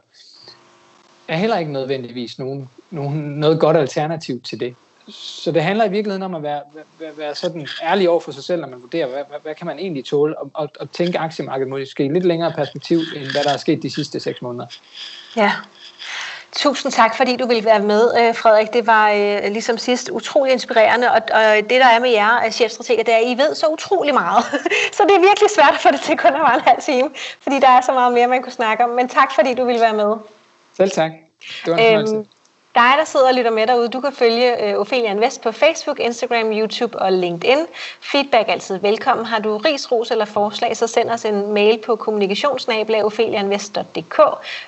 [1.27, 4.75] er heller ikke nødvendigvis nogen, nogen, noget godt alternativ til det.
[5.09, 6.61] Så det handler i virkeligheden om at være,
[6.99, 9.67] være, være sådan ærlig over for sig selv, når man vurderer, hvad, hvad, hvad kan
[9.67, 13.43] man egentlig tåle, og, og, og tænke aktiemarkedet måske i lidt længere perspektiv, end hvad
[13.43, 14.65] der er sket de sidste seks måneder.
[15.35, 15.51] ja.
[16.51, 18.73] Tusind tak, fordi du ville være med, øh, Frederik.
[18.73, 21.21] Det var øh, ligesom sidst utrolig inspirerende, og,
[21.69, 24.43] det der er med jer, chefstrateger, det er, at I ved så utrolig meget.
[24.97, 27.09] så det er virkelig svært at få det til kun at være en halv time,
[27.41, 28.89] fordi der er så meget mere, man kunne snakke om.
[28.89, 30.15] Men tak, fordi du ville være med.
[30.77, 31.11] Selv tak.
[31.65, 32.15] Det var en fornøjelse.
[32.15, 32.25] Øhm,
[32.75, 35.99] dig, der sidder og lytter med derude, du kan følge øh, Ophelia Invest på Facebook,
[35.99, 37.57] Instagram, YouTube og LinkedIn.
[38.01, 39.25] Feedback er altid velkommen.
[39.25, 44.17] Har du ris, ros eller forslag, så send os en mail på kommunikationsnabelag.opheliainvest.dk.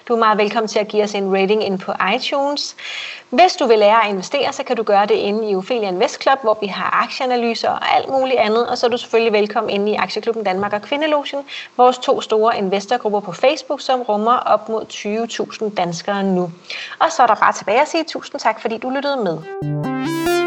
[0.07, 2.76] Du er meget velkommen til at give os en rating ind på iTunes.
[3.30, 6.22] Hvis du vil lære at investere, så kan du gøre det inde i Ophelia Invest
[6.22, 8.68] Club, hvor vi har aktieanalyser og alt muligt andet.
[8.68, 11.46] Og så er du selvfølgelig velkommen inde i Aktieklubben Danmark og Kvindelogen,
[11.78, 14.82] vores to store investorgrupper på Facebook, som rummer op mod
[15.70, 16.52] 20.000 danskere nu.
[17.00, 20.39] Og så er der bare tilbage at sige tusind tak, fordi du lyttede med.